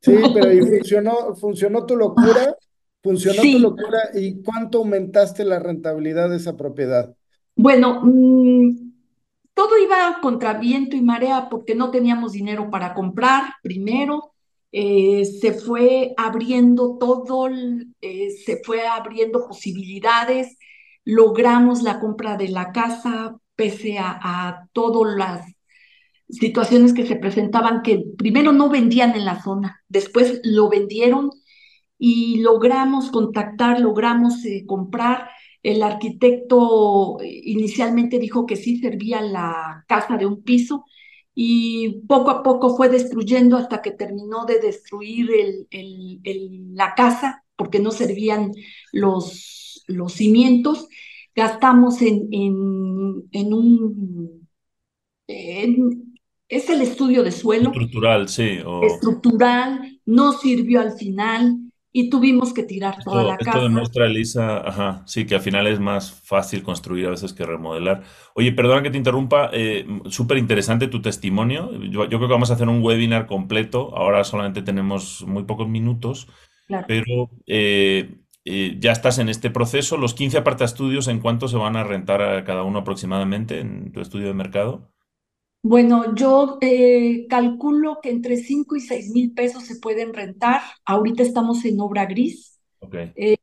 Sí, 0.00 0.16
pero 0.34 0.52
y 0.52 0.60
funcionó, 0.60 1.34
funcionó 1.34 1.86
tu 1.86 1.96
locura, 1.96 2.54
funcionó 3.02 3.42
tu 3.42 3.58
locura. 3.58 4.10
¿Y 4.14 4.42
cuánto 4.42 4.78
aumentaste 4.78 5.44
la 5.44 5.58
rentabilidad 5.58 6.30
de 6.30 6.36
esa 6.36 6.56
propiedad? 6.56 7.14
Bueno, 7.56 8.00
mmm 8.04 8.91
todo 9.54 9.78
iba 9.78 10.18
contra 10.20 10.54
viento 10.54 10.96
y 10.96 11.02
marea 11.02 11.48
porque 11.50 11.74
no 11.74 11.90
teníamos 11.90 12.32
dinero 12.32 12.70
para 12.70 12.94
comprar 12.94 13.54
primero. 13.62 14.32
Eh, 14.72 15.24
se 15.26 15.52
fue 15.52 16.14
abriendo 16.16 16.96
todo, 16.98 17.48
eh, 18.00 18.30
se 18.44 18.62
fue 18.64 18.86
abriendo 18.86 19.46
posibilidades. 19.46 20.58
Logramos 21.04 21.82
la 21.82 22.00
compra 22.00 22.36
de 22.36 22.48
la 22.48 22.72
casa 22.72 23.36
pese 23.54 23.98
a, 23.98 24.66
todas 24.72 25.16
las 25.16 25.46
situaciones 26.28 26.94
que 26.94 27.06
se 27.06 27.16
presentaban 27.16 27.82
que 27.82 28.04
primero 28.16 28.52
no 28.52 28.70
vendían 28.70 29.14
en 29.14 29.26
la 29.26 29.42
zona, 29.42 29.82
después 29.88 30.40
lo 30.44 30.68
vendieron 30.70 31.30
y 31.98 32.40
logramos 32.40 33.10
contactar, 33.10 33.80
logramos 33.80 34.44
eh, 34.44 34.64
comprar 34.66 35.28
el 35.62 35.82
arquitecto 35.82 37.18
inicialmente 37.22 38.18
dijo 38.18 38.46
que 38.46 38.56
sí 38.56 38.78
servía 38.78 39.20
la 39.20 39.84
casa 39.86 40.16
de 40.16 40.26
un 40.26 40.42
piso 40.42 40.84
y 41.34 42.00
poco 42.06 42.30
a 42.30 42.42
poco 42.42 42.76
fue 42.76 42.88
destruyendo 42.88 43.56
hasta 43.56 43.80
que 43.80 43.92
terminó 43.92 44.44
de 44.44 44.58
destruir 44.58 45.30
la 46.74 46.94
casa 46.94 47.44
porque 47.56 47.78
no 47.78 47.90
servían 47.90 48.52
los, 48.92 49.84
los 49.86 50.12
cimientos. 50.12 50.88
Gastamos 51.34 52.02
en, 52.02 52.28
en, 52.32 53.54
un... 53.54 54.48
es 55.26 56.68
el 56.68 56.82
estudio 56.82 57.22
de 57.22 57.32
suelo. 57.32 57.70
Estructural, 57.70 58.28
sí. 58.28 58.58
Estructural, 58.82 60.00
no 60.04 60.32
sirvió 60.32 60.80
al 60.80 60.92
final 60.92 61.71
y 61.92 62.08
tuvimos 62.08 62.54
que 62.54 62.62
tirar 62.62 62.96
toda 63.04 63.22
la 63.22 63.36
casa. 63.36 63.50
Esto 63.50 63.62
demuestra, 63.62 64.06
Elisa, 64.06 64.66
ajá, 64.66 65.02
sí, 65.06 65.26
que 65.26 65.34
al 65.34 65.42
final 65.42 65.66
es 65.66 65.78
más 65.78 66.10
fácil 66.10 66.62
construir 66.62 67.06
a 67.06 67.10
veces 67.10 67.34
que 67.34 67.44
remodelar. 67.44 68.02
Oye, 68.34 68.52
perdona 68.52 68.82
que 68.82 68.90
te 68.90 68.96
interrumpa, 68.96 69.50
eh, 69.52 69.86
súper 70.06 70.38
interesante 70.38 70.88
tu 70.88 71.02
testimonio. 71.02 71.70
Yo, 71.82 72.08
creo 72.08 72.20
que 72.20 72.26
vamos 72.26 72.50
a 72.50 72.54
hacer 72.54 72.68
un 72.68 72.82
webinar 72.82 73.26
completo, 73.26 73.94
ahora 73.94 74.24
solamente 74.24 74.62
tenemos 74.62 75.22
muy 75.26 75.44
pocos 75.44 75.68
minutos, 75.68 76.28
pero 76.88 77.30
eh, 77.46 78.22
eh, 78.46 78.76
ya 78.80 78.92
estás 78.92 79.18
en 79.18 79.28
este 79.28 79.50
proceso. 79.50 79.98
Los 79.98 80.14
15 80.14 80.38
aparta 80.38 80.64
estudios, 80.64 81.08
¿en 81.08 81.20
cuánto 81.20 81.46
se 81.46 81.58
van 81.58 81.76
a 81.76 81.84
rentar 81.84 82.22
a 82.22 82.44
cada 82.44 82.62
uno 82.62 82.78
aproximadamente 82.78 83.60
en 83.60 83.92
tu 83.92 84.00
estudio 84.00 84.28
de 84.28 84.34
mercado? 84.34 84.90
Bueno, 85.64 86.14
yo 86.16 86.58
eh, 86.60 87.26
calculo 87.28 88.00
que 88.02 88.10
entre 88.10 88.36
5 88.36 88.74
y 88.74 88.80
6 88.80 89.10
mil 89.10 89.32
pesos 89.32 89.62
se 89.64 89.76
pueden 89.76 90.12
rentar. 90.12 90.60
Ahorita 90.84 91.22
estamos 91.22 91.64
en 91.64 91.80
obra 91.80 92.06
gris. 92.06 92.58
5 92.80 93.10
eh, 93.14 93.38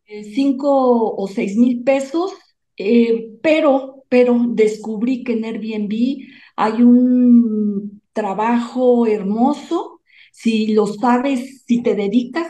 o 1.17 1.27
6 1.27 1.55
mil 1.55 1.83
pesos, 1.83 2.33
eh, 2.75 3.37
pero, 3.41 4.03
pero 4.09 4.37
descubrí 4.49 5.23
que 5.23 5.33
en 5.33 5.45
Airbnb 5.45 6.27
hay 6.57 6.83
un 6.83 8.01
trabajo 8.11 9.07
hermoso. 9.07 10.01
Si 10.33 10.73
lo 10.73 10.87
sabes, 10.87 11.63
si 11.65 11.81
te 11.81 11.95
dedicas 11.95 12.47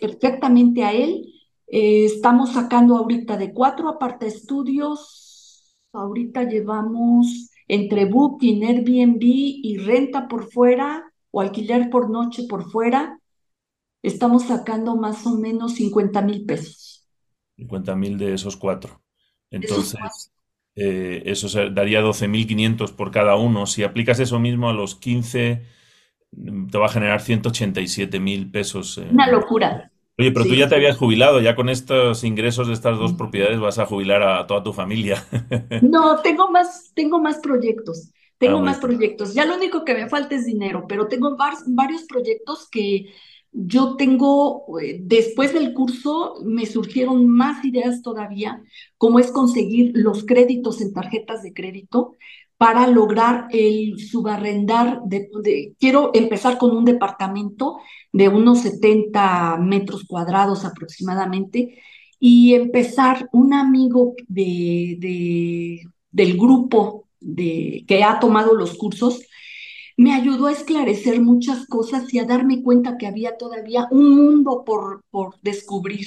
perfectamente 0.00 0.84
a 0.84 0.92
él, 0.92 1.26
estamos 1.66 2.52
sacando 2.52 2.96
ahorita 2.96 3.36
de 3.36 3.52
cuatro 3.52 3.90
aparta 3.90 4.26
estudios. 4.26 5.76
Ahorita 5.92 6.44
llevamos 6.44 7.50
entre 7.68 8.04
Booking, 8.04 8.64
Airbnb 8.64 9.22
y 9.22 9.78
renta 9.78 10.28
por 10.28 10.50
fuera 10.50 11.12
o 11.30 11.40
alquiler 11.40 11.90
por 11.90 12.10
noche 12.10 12.44
por 12.48 12.70
fuera, 12.70 13.18
estamos 14.02 14.44
sacando 14.44 14.96
más 14.96 15.26
o 15.26 15.38
menos 15.38 15.74
50 15.74 16.22
mil 16.22 16.44
pesos. 16.44 17.06
50 17.56 17.96
mil 17.96 18.18
de 18.18 18.34
esos 18.34 18.56
cuatro. 18.56 19.00
Entonces, 19.50 20.30
eh, 20.76 21.22
eso 21.26 21.48
daría 21.70 22.02
12.500 22.02 22.92
por 22.92 23.10
cada 23.10 23.36
uno. 23.36 23.66
Si 23.66 23.82
aplicas 23.82 24.18
eso 24.20 24.38
mismo 24.38 24.68
a 24.68 24.72
los 24.72 24.96
15, 24.96 25.62
te 26.70 26.78
va 26.78 26.86
a 26.86 26.90
generar 26.90 27.20
187 27.20 28.20
mil 28.20 28.50
pesos. 28.50 28.98
Una 28.98 29.28
locura. 29.28 29.90
Oye, 30.16 30.30
pero 30.30 30.46
tú 30.46 30.54
ya 30.54 30.68
te 30.68 30.76
habías 30.76 30.96
jubilado, 30.96 31.40
ya 31.40 31.56
con 31.56 31.68
estos 31.68 32.22
ingresos 32.22 32.68
de 32.68 32.74
estas 32.74 32.98
dos 32.98 33.14
propiedades 33.14 33.58
vas 33.58 33.80
a 33.80 33.86
jubilar 33.86 34.22
a 34.22 34.46
toda 34.46 34.62
tu 34.62 34.72
familia. 34.72 35.24
No, 35.82 36.20
tengo 36.20 36.50
más, 36.50 36.92
tengo 36.94 37.18
más 37.20 37.38
proyectos, 37.38 38.12
tengo 38.38 38.58
ah, 38.58 38.62
más 38.62 38.78
proyectos. 38.78 39.34
Ya 39.34 39.44
lo 39.44 39.56
único 39.56 39.84
que 39.84 39.94
me 39.94 40.08
falta 40.08 40.36
es 40.36 40.46
dinero, 40.46 40.86
pero 40.88 41.08
tengo 41.08 41.36
varios 41.66 42.04
proyectos 42.04 42.68
que 42.70 43.06
yo 43.50 43.96
tengo, 43.96 44.66
eh, 44.80 44.98
después 45.00 45.52
del 45.52 45.72
curso 45.74 46.36
me 46.44 46.66
surgieron 46.66 47.28
más 47.28 47.64
ideas 47.64 48.02
todavía, 48.02 48.62
como 48.98 49.18
es 49.18 49.30
conseguir 49.30 49.92
los 49.94 50.24
créditos 50.24 50.80
en 50.80 50.92
tarjetas 50.92 51.42
de 51.42 51.54
crédito 51.54 52.14
para 52.56 52.86
lograr 52.86 53.46
el 53.50 53.98
subarrendar, 53.98 55.00
de, 55.04 55.74
quiero 55.78 56.10
empezar 56.14 56.58
con 56.58 56.76
un 56.76 56.84
departamento 56.84 57.78
de 58.14 58.28
unos 58.28 58.60
70 58.60 59.56
metros 59.56 60.04
cuadrados 60.04 60.64
aproximadamente 60.64 61.82
y 62.20 62.54
empezar 62.54 63.28
un 63.32 63.52
amigo 63.52 64.14
de, 64.28 65.82
del 66.12 66.36
grupo 66.36 67.08
de, 67.18 67.84
que 67.88 68.04
ha 68.04 68.20
tomado 68.20 68.54
los 68.54 68.74
cursos, 68.74 69.26
me 69.96 70.14
ayudó 70.14 70.46
a 70.46 70.52
esclarecer 70.52 71.20
muchas 71.20 71.66
cosas 71.66 72.14
y 72.14 72.20
a 72.20 72.24
darme 72.24 72.62
cuenta 72.62 72.98
que 72.98 73.08
había 73.08 73.36
todavía 73.36 73.88
un 73.90 74.14
mundo 74.14 74.62
por, 74.64 75.02
por 75.10 75.34
descubrir. 75.42 76.06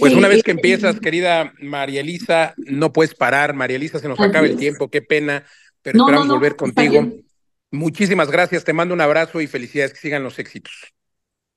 pues 0.00 0.12
una 0.12 0.28
vez 0.28 0.42
que 0.42 0.50
empiezas, 0.50 1.00
querida 1.00 1.54
María 1.58 2.02
Elisa, 2.02 2.52
no 2.58 2.92
puedes 2.92 3.14
parar. 3.14 3.54
María 3.54 3.78
Elisa, 3.78 3.98
se 3.98 4.08
nos 4.08 4.20
acaba 4.20 4.46
el 4.46 4.58
tiempo, 4.58 4.90
qué 4.90 5.00
pena, 5.00 5.46
pero 5.80 6.00
esperamos 6.00 6.28
volver 6.28 6.54
contigo. 6.54 7.10
Muchísimas 7.70 8.30
gracias, 8.30 8.62
te 8.64 8.74
mando 8.74 8.92
un 8.92 9.00
abrazo 9.00 9.40
y 9.40 9.46
felicidades, 9.46 9.94
que 9.94 10.00
sigan 10.00 10.22
los 10.22 10.38
éxitos. 10.38 10.92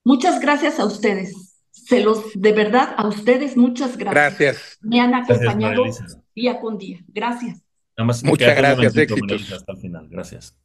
Muchas 0.03 0.39
gracias 0.39 0.79
a 0.79 0.85
ustedes. 0.85 1.59
Se 1.71 2.01
los, 2.01 2.31
de 2.33 2.51
verdad, 2.53 2.93
a 2.97 3.07
ustedes, 3.07 3.57
muchas 3.57 3.97
gracias. 3.97 4.37
Gracias. 4.37 4.77
Me 4.81 4.99
han 4.99 5.13
acompañado 5.13 5.83
día 6.35 6.59
con 6.59 6.77
día. 6.77 6.99
Gracias. 7.07 7.61
Muchas 8.23 8.55
gracias, 8.55 8.95
éxitos. 8.95 9.51
Hasta 9.51 9.71
el 9.73 9.79
final. 9.79 10.07
Gracias. 10.09 10.55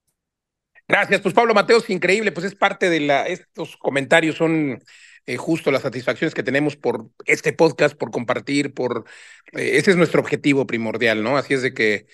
Gracias, 0.88 1.20
pues 1.20 1.35
Pablo 1.35 1.53
Mateos, 1.53 1.90
increíble, 1.90 2.31
pues 2.31 2.46
es 2.46 2.55
parte 2.55 2.88
de 2.88 3.01
la, 3.01 3.27
estos 3.27 3.77
comentarios 3.77 4.37
son 4.37 4.81
eh, 5.27 5.37
justo 5.37 5.72
las 5.72 5.83
satisfacciones 5.83 6.33
que 6.33 6.44
tenemos 6.44 6.77
por 6.77 7.11
este 7.25 7.53
podcast, 7.53 7.96
por 7.96 8.12
compartir, 8.12 8.72
por, 8.72 9.05
eh, 9.53 9.72
ese 9.75 9.90
es 9.90 9.96
nuestro 9.96 10.20
objetivo 10.20 10.64
primordial, 10.64 11.25
¿no? 11.25 11.37
Así 11.37 11.55
es 11.55 11.62
de 11.62 11.75
que 11.75 12.07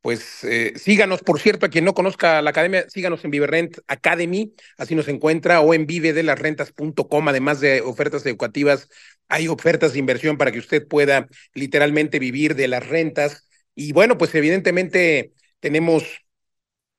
pues 0.00 0.44
eh, 0.44 0.74
síganos, 0.76 1.22
por 1.22 1.40
cierto, 1.40 1.66
a 1.66 1.68
quien 1.68 1.84
no 1.84 1.94
conozca 1.94 2.40
la 2.40 2.50
academia, 2.50 2.88
síganos 2.88 3.24
en 3.24 3.30
Viverrent 3.30 3.78
Academy, 3.88 4.54
así 4.76 4.94
nos 4.94 5.08
encuentra, 5.08 5.60
o 5.60 5.74
en 5.74 5.86
vivedelasrentas.com, 5.86 7.28
además 7.28 7.60
de 7.60 7.80
ofertas 7.80 8.24
educativas, 8.24 8.88
hay 9.28 9.48
ofertas 9.48 9.92
de 9.92 9.98
inversión 9.98 10.38
para 10.38 10.52
que 10.52 10.60
usted 10.60 10.86
pueda 10.86 11.28
literalmente 11.52 12.18
vivir 12.18 12.54
de 12.54 12.68
las 12.68 12.86
rentas. 12.86 13.48
Y 13.74 13.92
bueno, 13.92 14.16
pues 14.18 14.34
evidentemente 14.34 15.32
tenemos 15.60 16.04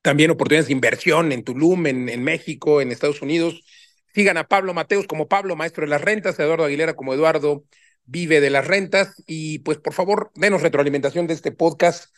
también 0.02 0.30
oportunidades 0.30 0.68
de 0.68 0.72
inversión 0.72 1.32
en 1.32 1.44
Tulum, 1.44 1.86
en, 1.86 2.22
México, 2.22 2.80
en 2.80 2.92
Estados 2.92 3.22
Unidos. 3.22 3.62
Sigan 4.14 4.36
a 4.36 4.48
Pablo 4.48 4.74
Mateos 4.74 5.06
como 5.06 5.28
Pablo, 5.28 5.56
maestro 5.56 5.84
de 5.84 5.90
las 5.90 6.00
rentas, 6.02 6.38
a 6.38 6.44
Eduardo 6.44 6.64
Aguilera 6.64 6.94
como 6.94 7.14
Eduardo 7.14 7.64
vive 8.04 8.40
de 8.40 8.50
las 8.50 8.66
rentas 8.66 9.22
y 9.26 9.60
pues 9.60 9.78
por 9.78 9.92
favor 9.92 10.32
denos 10.34 10.62
retroalimentación 10.62 11.28
de 11.28 11.34
este 11.34 11.52
podcast 11.52 12.12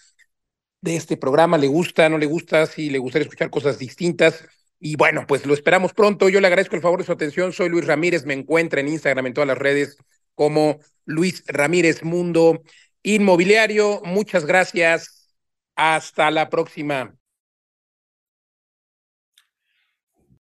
de 0.83 0.97
este 0.97 1.17
programa, 1.17 1.57
le 1.57 1.69
gusta, 1.69 2.09
no 2.11 2.19
le 2.19 2.27
gusta, 2.27 2.67
si 2.67 2.91
le 2.91 2.99
gustaría 2.99 3.25
escuchar 3.25 3.51
cosas 3.51 3.79
distintas. 3.79 4.45
Y 4.79 4.97
bueno, 4.97 5.27
pues 5.27 5.47
lo 5.47 5.55
esperamos 5.55 5.95
pronto. 5.95 6.29
Yo 6.29 6.41
le 6.41 6.49
agradezco 6.49 6.77
el 6.77 6.83
favor 6.83 6.99
de 6.99 7.07
su 7.07 7.13
atención. 7.13 7.53
Soy 7.53 7.69
Luis 7.71 7.87
Ramírez, 7.87 8.27
me 8.27 8.35
encuentra 8.35 8.81
en 8.81 8.89
Instagram, 8.89 9.27
en 9.27 9.35
todas 9.35 9.49
las 9.49 9.59
redes, 9.59 9.97
como 10.35 10.81
Luis 11.07 11.45
Ramírez 11.47 12.03
Mundo 12.03 12.63
Inmobiliario. 13.03 14.03
Muchas 14.05 14.45
gracias. 14.45 15.35
Hasta 15.77 16.31
la 16.31 16.51
próxima. 16.51 17.15